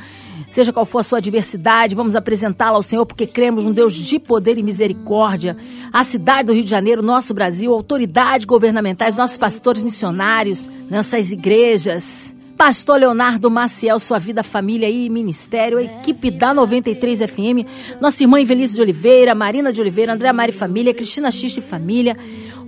Seja 0.48 0.72
qual 0.72 0.86
for 0.86 1.00
a 1.00 1.02
sua 1.02 1.18
adversidade, 1.18 1.94
vamos 1.94 2.14
apresentá-la 2.14 2.76
ao 2.76 2.82
Senhor, 2.82 3.04
porque 3.06 3.26
cremos 3.26 3.64
um 3.64 3.72
Deus 3.72 3.94
de 3.94 4.18
poder 4.18 4.56
e 4.58 4.62
misericórdia. 4.62 5.56
A 5.92 6.04
cidade 6.04 6.46
do 6.46 6.52
Rio 6.52 6.64
de 6.64 6.70
Janeiro, 6.70 7.02
nosso 7.02 7.34
Brasil, 7.34 7.72
autoridades 7.72 8.44
governamentais, 8.44 9.16
nossos 9.16 9.36
pastores 9.36 9.82
missionários, 9.82 10.68
nossas 10.90 11.32
igrejas. 11.32 12.34
Pastor 12.56 13.00
Leonardo 13.00 13.50
Maciel, 13.50 13.98
sua 13.98 14.18
vida, 14.18 14.42
família 14.42 14.88
e 14.88 15.10
ministério, 15.10 15.78
a 15.78 15.82
equipe 15.82 16.30
da 16.30 16.54
93 16.54 17.20
FM, 17.20 17.66
nossa 18.00 18.22
irmã 18.22 18.40
Invelise 18.40 18.76
de 18.76 18.80
Oliveira, 18.82 19.34
Marina 19.34 19.72
de 19.72 19.80
Oliveira, 19.80 20.12
André 20.12 20.32
Mari 20.32 20.52
Família, 20.52 20.94
Cristina 20.94 21.32
Xiste 21.32 21.60
Família. 21.60 22.16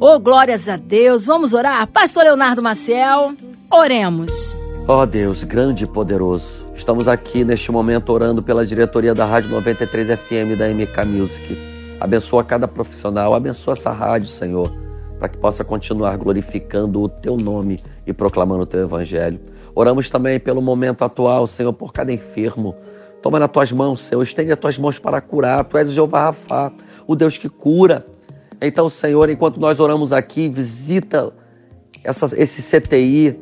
Oh, 0.00 0.18
glórias 0.18 0.68
a 0.68 0.76
Deus. 0.76 1.26
Vamos 1.26 1.54
orar? 1.54 1.86
Pastor 1.86 2.24
Leonardo 2.24 2.62
Maciel, 2.62 3.36
oremos. 3.70 4.54
Ó 4.88 5.02
oh 5.02 5.06
Deus, 5.06 5.44
grande 5.44 5.84
e 5.84 5.86
poderoso. 5.86 6.65
Estamos 6.76 7.08
aqui 7.08 7.42
neste 7.42 7.72
momento 7.72 8.12
orando 8.12 8.42
pela 8.42 8.64
diretoria 8.64 9.14
da 9.14 9.24
Rádio 9.24 9.50
93 9.50 10.08
FM 10.08 10.58
da 10.58 10.68
MK 10.68 11.06
Music. 11.06 11.58
Abençoa 11.98 12.44
cada 12.44 12.68
profissional, 12.68 13.34
abençoa 13.34 13.72
essa 13.72 13.90
rádio, 13.90 14.28
Senhor, 14.28 14.70
para 15.18 15.28
que 15.28 15.38
possa 15.38 15.64
continuar 15.64 16.16
glorificando 16.18 17.00
o 17.00 17.08
teu 17.08 17.36
nome 17.36 17.82
e 18.06 18.12
proclamando 18.12 18.62
o 18.62 18.66
teu 18.66 18.82
evangelho. 18.82 19.40
Oramos 19.74 20.10
também 20.10 20.38
pelo 20.38 20.60
momento 20.60 21.02
atual, 21.02 21.46
Senhor, 21.46 21.72
por 21.72 21.92
cada 21.92 22.12
enfermo. 22.12 22.76
Toma 23.22 23.40
nas 23.40 23.50
tuas 23.50 23.72
mãos, 23.72 24.02
Senhor, 24.02 24.22
estende 24.22 24.52
as 24.52 24.58
tuas 24.58 24.78
mãos 24.78 24.98
para 24.98 25.20
curar. 25.20 25.64
Tu 25.64 25.78
és 25.78 25.88
o 25.88 25.92
Jeová 25.92 26.26
Rafá, 26.26 26.70
o 27.06 27.16
Deus 27.16 27.38
que 27.38 27.48
cura. 27.48 28.06
Então, 28.60 28.88
Senhor, 28.90 29.28
enquanto 29.30 29.58
nós 29.58 29.80
oramos 29.80 30.12
aqui, 30.12 30.48
visita 30.48 31.32
essa, 32.04 32.26
esse 32.36 32.62
CTI, 32.62 33.40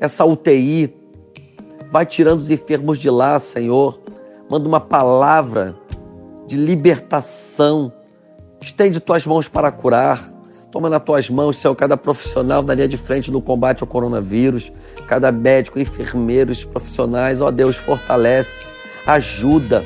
essa 0.00 0.24
UTI, 0.24 1.03
Vai 1.94 2.04
tirando 2.04 2.40
os 2.40 2.50
enfermos 2.50 2.98
de 2.98 3.08
lá, 3.08 3.38
Senhor. 3.38 4.00
Manda 4.50 4.66
uma 4.66 4.80
palavra 4.80 5.76
de 6.44 6.56
libertação. 6.56 7.92
Estende 8.60 8.98
tuas 8.98 9.24
mãos 9.24 9.46
para 9.46 9.70
curar. 9.70 10.28
Toma 10.72 10.90
nas 10.90 11.04
tuas 11.04 11.30
mãos, 11.30 11.56
Senhor, 11.56 11.72
cada 11.76 11.96
profissional 11.96 12.64
da 12.64 12.74
linha 12.74 12.88
de 12.88 12.96
frente 12.96 13.30
no 13.30 13.40
combate 13.40 13.84
ao 13.84 13.86
coronavírus, 13.86 14.72
cada 15.06 15.30
médico, 15.30 15.78
enfermeiros, 15.78 16.64
profissionais. 16.64 17.40
Ó 17.40 17.52
Deus, 17.52 17.76
fortalece, 17.76 18.72
ajuda. 19.06 19.84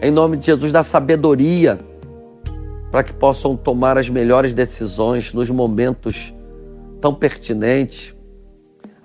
Em 0.00 0.12
nome 0.12 0.36
de 0.36 0.46
Jesus, 0.46 0.70
dá 0.70 0.84
sabedoria 0.84 1.76
para 2.92 3.02
que 3.02 3.12
possam 3.12 3.56
tomar 3.56 3.98
as 3.98 4.08
melhores 4.08 4.54
decisões 4.54 5.32
nos 5.32 5.50
momentos 5.50 6.32
tão 7.00 7.12
pertinentes. 7.12 8.14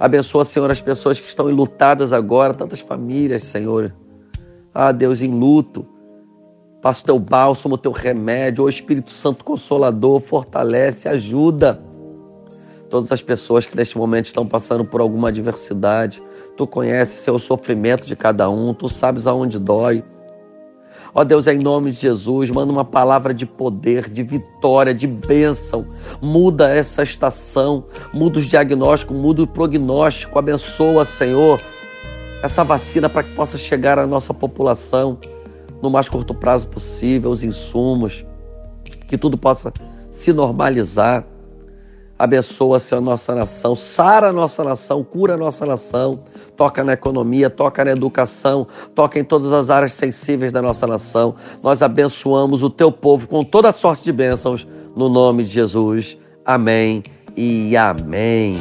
Abençoa, 0.01 0.43
Senhor, 0.43 0.71
as 0.71 0.81
pessoas 0.81 1.21
que 1.21 1.27
estão 1.27 1.47
enlutadas 1.47 2.11
agora, 2.11 2.55
tantas 2.55 2.79
famílias, 2.79 3.43
Senhor. 3.43 3.93
Ah, 4.73 4.91
Deus, 4.91 5.21
em 5.21 5.29
luto. 5.29 5.85
Passa 6.81 7.03
o 7.03 7.05
teu 7.05 7.19
bálsamo, 7.19 7.75
o 7.75 7.77
teu 7.77 7.91
remédio, 7.91 8.63
o 8.63 8.69
Espírito 8.69 9.11
Santo 9.11 9.45
Consolador, 9.45 10.19
fortalece, 10.19 11.07
ajuda. 11.07 11.79
Todas 12.89 13.11
as 13.11 13.21
pessoas 13.21 13.67
que 13.67 13.77
neste 13.77 13.95
momento 13.95 14.25
estão 14.25 14.43
passando 14.43 14.83
por 14.83 15.01
alguma 15.01 15.27
adversidade, 15.27 16.19
tu 16.57 16.65
conheces 16.65 17.27
o 17.27 17.37
sofrimento 17.37 18.07
de 18.07 18.15
cada 18.15 18.49
um, 18.49 18.73
tu 18.73 18.89
sabes 18.89 19.27
aonde 19.27 19.59
dói. 19.59 20.03
Ó 21.13 21.26
Deus, 21.26 21.45
em 21.45 21.58
nome 21.58 21.91
de 21.91 22.00
Jesus, 22.00 22.50
manda 22.50 22.71
uma 22.71 22.86
palavra 22.86 23.34
de 23.34 23.45
poder, 23.45 24.10
de 24.10 24.24
vitória, 24.24 24.93
de 24.93 25.08
bênção. 25.08 25.86
Muda 26.21 26.69
essa 26.69 27.04
estação, 27.04 27.84
muda 28.13 28.39
os 28.39 28.45
diagnósticos, 28.45 29.15
muda 29.15 29.43
o 29.43 29.47
prognóstico. 29.47 30.39
Abençoa, 30.39 31.04
Senhor, 31.04 31.62
essa 32.41 32.63
vacina 32.63 33.10
para 33.10 33.24
que 33.24 33.36
possa 33.36 33.58
chegar 33.58 34.00
à 34.00 34.08
nossa 34.08 34.34
população 34.34 35.17
no 35.82 35.89
mais 35.89 36.08
curto 36.08 36.34
prazo 36.34 36.67
possível, 36.67 37.30
os 37.30 37.43
insumos, 37.43 38.26
que 39.08 39.17
tudo 39.17 39.38
possa 39.38 39.74
se 40.12 40.32
normalizar. 40.32 41.26
Abençoa, 42.17 42.80
Senhor, 42.80 43.02
a 43.02 43.04
nossa 43.04 43.36
nação, 43.36 43.76
sara 43.76 44.30
a 44.30 44.34
nossa 44.34 44.63
nação, 44.63 45.04
cura 45.04 45.34
a 45.34 45.38
nossa 45.38 45.65
nação 45.65 46.24
toca 46.62 46.84
na 46.84 46.93
economia, 46.93 47.50
toca 47.50 47.84
na 47.84 47.89
educação, 47.89 48.67
toca 48.93 49.19
em 49.19 49.24
todas 49.24 49.52
as 49.52 49.71
áreas 49.71 49.93
sensíveis 49.93 50.54
da 50.54 50.62
nossa 50.62 50.86
nação. 50.86 51.34
Nós 51.63 51.82
abençoamos 51.82 52.62
o 52.62 52.69
teu 52.69 52.91
povo 52.91 53.28
com 53.28 53.43
toda 53.43 53.71
sorte 53.71 54.04
de 54.04 54.12
bênçãos, 54.12 54.67
no 54.95 55.10
nome 55.10 55.43
de 55.43 55.50
Jesus. 55.50 56.19
Amém 56.45 57.02
e 57.36 57.76
amém. 57.76 58.60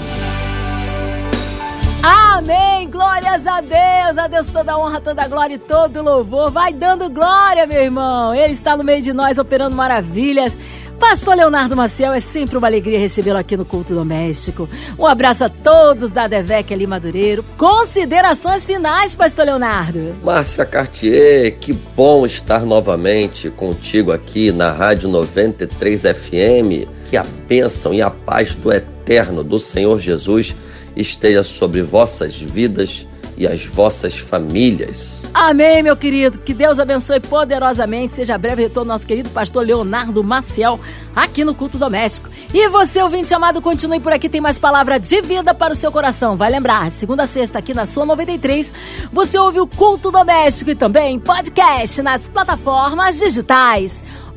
Amém! 2.02 2.88
Glórias 2.88 3.46
a 3.46 3.60
Deus! 3.60 4.16
A 4.16 4.26
Deus 4.26 4.46
toda 4.46 4.78
honra, 4.78 5.02
toda 5.02 5.28
glória 5.28 5.54
e 5.54 5.58
todo 5.58 6.02
louvor. 6.02 6.50
Vai 6.50 6.72
dando 6.72 7.10
glória, 7.10 7.66
meu 7.66 7.82
irmão. 7.82 8.34
Ele 8.34 8.54
está 8.54 8.74
no 8.74 8.82
meio 8.82 9.02
de 9.02 9.12
nós 9.12 9.36
operando 9.36 9.76
maravilhas. 9.76 10.58
Pastor 10.98 11.36
Leonardo 11.36 11.76
Maciel, 11.76 12.14
é 12.14 12.20
sempre 12.20 12.56
uma 12.56 12.66
alegria 12.66 12.98
recebê-lo 12.98 13.38
aqui 13.38 13.54
no 13.54 13.66
Culto 13.66 13.94
Doméstico. 13.94 14.66
Um 14.98 15.04
abraço 15.04 15.44
a 15.44 15.50
todos 15.50 16.10
da 16.10 16.26
Devec 16.26 16.72
ali 16.72 16.86
Madureiro. 16.86 17.44
Considerações 17.58 18.64
finais, 18.64 19.14
Pastor 19.14 19.44
Leonardo. 19.44 20.16
Márcia 20.22 20.64
Cartier, 20.64 21.58
que 21.58 21.74
bom 21.74 22.24
estar 22.24 22.64
novamente 22.64 23.50
contigo 23.50 24.10
aqui 24.10 24.50
na 24.52 24.70
Rádio 24.70 25.08
93 25.10 26.02
FM. 26.02 26.88
Que 27.10 27.18
a 27.18 27.24
bênção 27.46 27.92
e 27.92 28.00
a 28.00 28.10
paz 28.10 28.54
do 28.54 28.72
eterno 28.72 29.44
do 29.44 29.58
Senhor 29.58 30.00
Jesus 30.00 30.54
esteja 30.96 31.44
sobre 31.44 31.82
vossas 31.82 32.36
vidas 32.36 33.06
e 33.40 33.46
as 33.46 33.64
vossas 33.64 34.18
famílias. 34.18 35.24
Amém, 35.32 35.82
meu 35.82 35.96
querido. 35.96 36.38
Que 36.40 36.52
Deus 36.52 36.78
abençoe 36.78 37.20
poderosamente. 37.20 38.12
Seja 38.12 38.36
breve 38.36 38.64
retorno 38.64 38.92
nosso 38.92 39.06
querido 39.06 39.30
pastor 39.30 39.64
Leonardo 39.64 40.22
Maciel 40.22 40.78
aqui 41.16 41.42
no 41.42 41.54
Culto 41.54 41.78
Doméstico. 41.78 42.28
E 42.52 42.68
você, 42.68 43.00
ouvinte 43.00 43.32
amado, 43.32 43.62
continue 43.62 43.98
por 43.98 44.12
aqui. 44.12 44.28
Tem 44.28 44.42
mais 44.42 44.58
palavra 44.58 45.00
de 45.00 45.22
vida 45.22 45.54
para 45.54 45.72
o 45.72 45.76
seu 45.76 45.90
coração. 45.90 46.36
Vai 46.36 46.50
lembrar, 46.50 46.92
segunda 46.92 47.22
a 47.22 47.26
sexta 47.26 47.58
aqui 47.58 47.72
na 47.72 47.86
sua 47.86 48.04
93, 48.04 48.74
você 49.10 49.38
ouve 49.38 49.58
o 49.58 49.66
Culto 49.66 50.10
Doméstico 50.10 50.72
e 50.72 50.74
também 50.74 51.18
podcast 51.18 52.02
nas 52.02 52.28
plataformas 52.28 53.20
digitais. 53.20 54.02